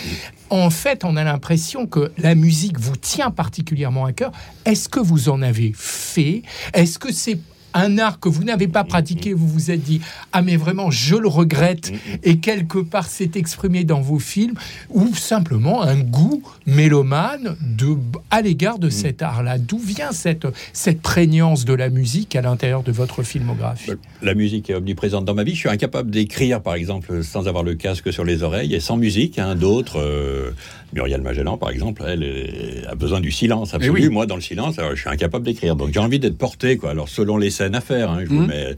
En 0.51 0.71
fait, 0.71 1.05
on 1.05 1.17
a 1.17 1.25
l'impression 1.25 1.87
que 1.87 2.13
la 2.19 2.35
musique 2.35 2.79
vous 2.79 2.97
tient 2.97 3.31
particulièrement 3.31 4.05
à 4.07 4.13
cœur. 4.13 4.33
Est-ce 4.65 4.89
que 4.89 5.01
vous 5.01 5.29
en 5.29 5.43
avez 5.43 5.73
fait? 5.75 6.43
Est-ce 6.73 6.99
que 6.99 7.13
c'est 7.13 7.39
un 7.75 7.99
art 7.99 8.21
que 8.21 8.29
vous 8.29 8.45
n'avez 8.45 8.69
pas 8.69 8.85
pratiqué, 8.85 9.35
vous 9.35 9.49
vous 9.49 9.71
êtes 9.71 9.83
dit 9.83 10.01
ah 10.33 10.43
mais 10.43 10.57
vraiment 10.57 10.91
je 10.91 11.17
le 11.17 11.29
regrette 11.29 11.93
et 12.23 12.39
quelque 12.39 12.79
part 12.79 13.07
c'est 13.07 13.37
exprimé 13.37 13.85
dans 13.85 14.01
vos 14.01 14.19
films 14.19 14.55
ou 14.91 15.15
simplement 15.15 15.83
un 15.83 15.99
goût 16.01 16.43
mélomane 16.67 17.57
de 17.61 17.97
à 18.31 18.43
l'égard 18.43 18.79
de 18.79 18.89
cet 18.89 19.23
art-là. 19.23 19.59
D'où 19.59 19.79
vient 19.79 20.13
cette 20.13 20.47
cette 20.73 21.01
prégnance 21.03 21.65
de 21.65 21.75
la 21.75 21.89
musique 21.89 22.37
à 22.37 22.43
l'intérieur 22.43 22.83
de 22.83 22.93
votre 22.93 23.23
filmographie? 23.23 23.93
La 24.23 24.35
musique 24.35 24.71
est 24.71 24.75
omniprésente 24.75 25.25
dans 25.25 25.35
ma 25.35 25.45
vie. 25.45 25.55
Je 25.55 25.61
suis 25.61 25.69
incapable 25.69 26.11
d'écrire, 26.11 26.61
par 26.61 26.75
exemple, 26.75 27.23
sans 27.25 27.49
avoir 27.49 27.63
le 27.65 27.75
casque 27.75 28.13
sur 28.13 28.25
les 28.25 28.43
oreilles 28.43 28.75
et 28.75 28.81
sans 28.81 28.97
musique. 28.97 29.39
Hein, 29.39 29.55
D'autres, 29.55 30.01
euh, 30.01 30.51
Muriel 30.93 31.23
Magellan, 31.23 31.57
par 31.57 31.71
exemple, 31.71 32.03
elle 32.07 32.87
a 32.89 32.95
besoin 32.95 33.21
du 33.21 33.31
silence 33.31 33.73
absolu. 33.75 33.93
oui. 33.93 34.09
Moi, 34.09 34.27
dans 34.27 34.37
le 34.37 34.43
silence, 34.43 34.79
alors, 34.79 34.95
je 34.95 35.01
suis 35.01 35.11
incapable 35.11 35.45
d'écrire. 35.45 35.77
Donc, 35.77 35.93
j'ai 35.93 36.01
envie 36.01 36.19
d'être 36.19 36.37
porté, 36.39 36.77
quoi. 36.77 36.91
Alors, 36.91 37.09
selon 37.09 37.37
les 37.37 37.51
scènes 37.51 37.64
à 37.73 37.81
faire, 37.81 38.11
hein, 38.11 38.21
je 38.25 38.29
vous 38.29 38.41
Mhm. 38.43 38.47
mets 38.49 38.77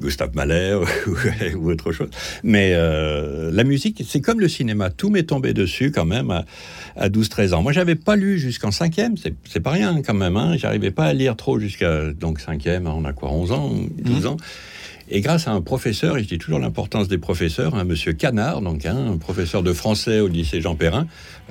Gustave 0.00 0.34
Mahler 0.34 0.78
ou, 1.56 1.70
autre 1.70 1.92
chose. 1.92 2.08
Mais 2.42 2.72
euh, 2.74 3.50
la 3.52 3.64
musique, 3.64 4.02
c'est 4.06 4.20
comme 4.20 4.40
le 4.40 4.48
cinéma. 4.48 4.90
Tout 4.90 5.08
m'est 5.10 5.22
tombé 5.22 5.54
dessus 5.54 5.90
quand 5.92 6.04
même 6.04 6.30
à, 6.30 6.44
à 6.96 7.08
12-13 7.08 7.54
ans. 7.54 7.62
Moi, 7.62 7.72
j'avais 7.72 7.94
pas 7.94 8.16
lu 8.16 8.38
jusqu'en 8.38 8.70
cinquième. 8.70 9.16
C'est 9.16 9.34
c'est 9.48 9.60
pas 9.60 9.70
rien 9.70 10.02
quand 10.04 10.14
même. 10.14 10.36
Hein. 10.36 10.56
J'arrivais 10.58 10.90
pas 10.90 11.04
à 11.06 11.12
lire 11.12 11.36
trop 11.36 11.58
jusqu'à 11.58 12.12
donc 12.12 12.40
cinquième. 12.40 12.86
On 12.86 13.04
a 13.04 13.12
quoi, 13.12 13.30
11 13.30 13.52
ans, 13.52 13.72
12 14.02 14.26
ans. 14.26 14.36
Et 15.08 15.20
grâce 15.20 15.46
à 15.46 15.52
un 15.52 15.60
professeur, 15.60 16.16
et 16.18 16.22
je 16.24 16.28
dis 16.28 16.38
toujours 16.38 16.58
l'importance 16.58 17.06
des 17.08 17.18
professeurs, 17.18 17.74
un 17.76 17.84
monsieur 17.84 18.12
Canard, 18.12 18.60
donc 18.60 18.84
hein, 18.86 18.96
un 19.12 19.16
professeur 19.18 19.62
de 19.62 19.72
français 19.72 20.18
au 20.20 20.26
lycée 20.28 20.60
Jean 20.60 20.74
Perrin, 20.74 21.06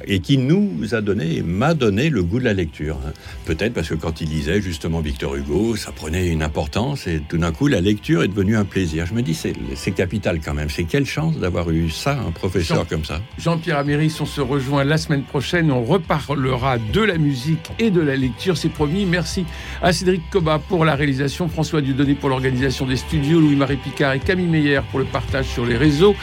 et 0.06 0.20
qui 0.20 0.38
nous 0.38 0.94
a 0.94 1.00
donné, 1.02 1.41
m'a 1.41 1.74
donné 1.74 2.10
le 2.10 2.22
goût 2.22 2.39
de 2.39 2.44
la 2.44 2.54
lecture. 2.54 2.98
hein. 3.08 3.13
Peut-être 3.46 3.74
parce 3.74 3.88
que 3.88 3.94
quand 3.96 4.20
il 4.20 4.30
lisait 4.30 4.62
justement 4.62 5.00
Victor 5.00 5.36
Hugo, 5.36 5.78
ça 5.78 5.94
prenait 5.94 6.28
une 6.28 6.44
importance, 6.44 7.08
et 7.08 7.22
tout 7.30 7.38
d'un 7.38 7.54
coup, 7.54 7.68
la 7.68 7.80
lecture 7.80 8.24
est 8.24 8.28
devenue 8.28 8.58
un 8.58 8.65
plaisir. 8.65 9.06
Je 9.06 9.13
me 9.13 9.22
dis, 9.22 9.34
c'est 9.34 9.54
c'est 9.76 9.91
capital 9.91 10.41
quand 10.44 10.54
même. 10.54 10.70
C'est 10.70 10.84
quelle 10.84 11.06
chance 11.06 11.38
d'avoir 11.38 11.70
eu 11.72 11.89
ça, 11.89 12.20
un 12.28 12.32
professeur 12.32 12.80
Jean- 12.80 12.86
comme 12.86 13.06
ça? 13.06 13.22
Jean-Pierre 13.38 13.78
Améris, 13.78 14.13
on 14.20 14.26
se 14.26 14.41
rejoint 14.41 14.84
la 14.84 14.98
semaine 14.98 15.24
prochaine. 15.24 15.72
On 15.72 15.84
reparlera 15.84 16.78
de 16.78 17.02
la 17.02 17.18
musique 17.18 17.72
et 17.80 17.89
de 17.89 18.02
la 18.02 18.18
lecture, 18.18 18.58
c'est 18.58 18.68
promis. 18.70 19.06
Merci 19.06 19.46
à 19.82 19.94
Cédric 19.94 20.22
Coba 20.30 20.60
pour 20.60 20.84
la 20.84 20.96
réalisation, 20.96 21.48
François 21.48 21.82
Dieudonné 21.82 22.15
pour 22.15 22.28
l'organisation 22.30 22.86
des 22.86 22.98
studios, 22.98 23.39
Louis-Marie 23.45 23.77
Picard 23.77 24.13
et 24.13 24.19
Camille 24.19 24.47
Meyer 24.47 24.81
pour 24.89 24.99
le 24.99 25.05
partage 25.05 25.45
sur 25.45 25.65
les 25.65 25.77
réseaux. 25.77 26.15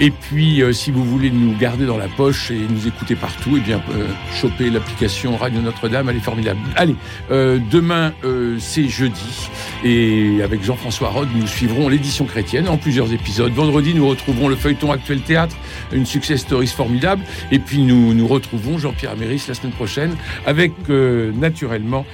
Et 0.00 0.10
puis, 0.10 0.62
euh, 0.62 0.72
si 0.72 0.90
vous 0.90 1.04
voulez 1.04 1.30
nous 1.30 1.56
garder 1.56 1.84
dans 1.84 1.98
la 1.98 2.08
poche 2.08 2.50
et 2.50 2.58
nous 2.68 2.88
écouter 2.88 3.14
partout, 3.14 3.54
eh 3.56 3.60
bien, 3.60 3.80
euh, 3.94 4.08
chopez 4.34 4.70
l'application 4.70 5.36
Radio 5.36 5.60
Notre-Dame, 5.60 6.08
elle 6.08 6.16
est 6.16 6.20
formidable. 6.20 6.60
Allez, 6.76 6.96
euh, 7.30 7.58
demain, 7.70 8.12
c'est 8.58 8.88
jeudi. 8.88 9.48
Et 9.84 10.40
avec 10.42 10.64
Jean-François 10.64 11.10
Rode, 11.10 11.28
nous 11.34 11.46
suivrons 11.46 11.88
l'édition 11.88 12.24
chrétienne 12.24 12.68
en 12.68 12.78
plusieurs 12.78 13.12
épisodes. 13.12 13.52
Vendredi, 13.52 13.94
nous 13.94 14.08
retrouverons 14.08 14.48
le 14.48 14.56
feuilleton 14.56 14.92
Actuel 14.92 15.20
Théâtre, 15.20 15.56
une 15.92 16.06
success 16.06 16.40
stories 16.40 16.68
formidable. 16.68 17.22
Et 17.50 17.58
puis, 17.58 17.82
nous 17.82 18.14
nous 18.14 18.26
retrouvons 18.26 18.78
Jean-Pierre 18.78 19.12
Améris 19.12 19.44
la 19.48 19.54
semaine 19.54 19.72
prochaine 19.72 20.16
avec, 20.46 20.72
naturellement, 20.88 22.06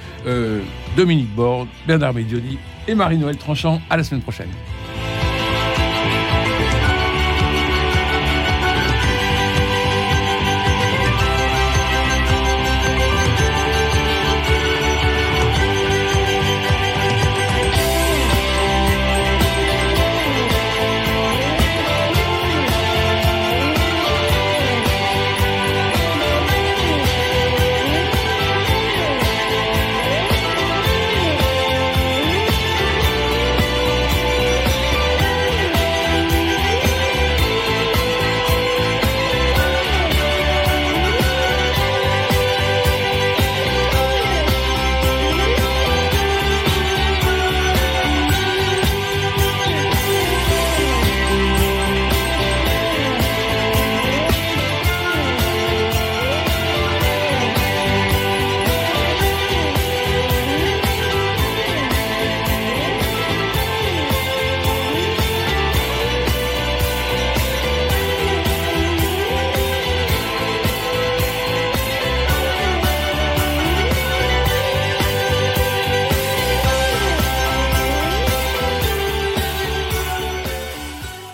Dominique 0.95 1.33
Borde, 1.33 1.67
Bernard 1.87 2.13
Médioni 2.13 2.57
et 2.89 2.95
Marie-Noël 2.95 3.37
Tranchant. 3.37 3.81
À 3.89 3.97
la 3.97 4.03
semaine 4.03 4.21
prochaine. 4.21 4.49